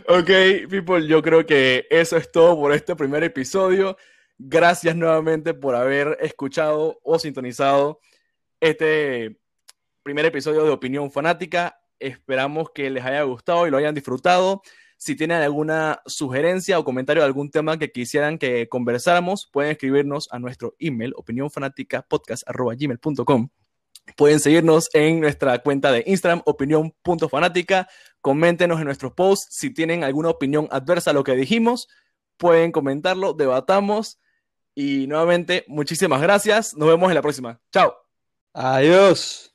ok, 0.08 0.30
people, 0.68 1.06
yo 1.06 1.22
creo 1.22 1.46
que 1.46 1.86
eso 1.90 2.16
es 2.16 2.30
todo 2.30 2.56
por 2.56 2.72
este 2.72 2.94
primer 2.96 3.22
episodio. 3.24 3.96
Gracias 4.38 4.96
nuevamente 4.96 5.52
por 5.54 5.74
haber 5.74 6.18
escuchado 6.20 6.98
o 7.02 7.18
sintonizado 7.18 8.00
este 8.60 9.38
primer 10.02 10.26
episodio 10.26 10.64
de 10.64 10.70
Opinión 10.70 11.10
Fanática. 11.10 11.78
Esperamos 11.98 12.70
que 12.74 12.90
les 12.90 13.04
haya 13.04 13.22
gustado 13.22 13.66
y 13.66 13.70
lo 13.70 13.76
hayan 13.76 13.94
disfrutado. 13.94 14.62
Si 14.96 15.16
tienen 15.16 15.42
alguna 15.42 16.00
sugerencia 16.06 16.78
o 16.78 16.84
comentario 16.84 17.22
de 17.22 17.26
algún 17.26 17.50
tema 17.50 17.78
que 17.78 17.90
quisieran 17.90 18.38
que 18.38 18.68
conversáramos, 18.68 19.48
pueden 19.52 19.72
escribirnos 19.72 20.28
a 20.30 20.38
nuestro 20.38 20.76
email 20.78 21.12
opinionfanaticapodcast.gmail.com. 21.16 23.48
Pueden 24.16 24.40
seguirnos 24.40 24.88
en 24.94 25.20
nuestra 25.20 25.58
cuenta 25.60 25.92
de 25.92 26.04
Instagram, 26.06 26.42
opinión.fanática. 26.44 27.88
Coméntenos 28.20 28.78
en 28.78 28.86
nuestros 28.86 29.12
posts 29.12 29.48
si 29.50 29.72
tienen 29.72 30.04
alguna 30.04 30.30
opinión 30.30 30.68
adversa 30.70 31.10
a 31.10 31.14
lo 31.14 31.24
que 31.24 31.34
dijimos. 31.34 31.88
Pueden 32.36 32.72
comentarlo, 32.72 33.32
debatamos. 33.32 34.18
Y 34.74 35.06
nuevamente, 35.06 35.64
muchísimas 35.68 36.20
gracias. 36.22 36.74
Nos 36.74 36.88
vemos 36.88 37.08
en 37.10 37.14
la 37.14 37.22
próxima. 37.22 37.60
Chao. 37.72 37.94
Adiós. 38.54 39.51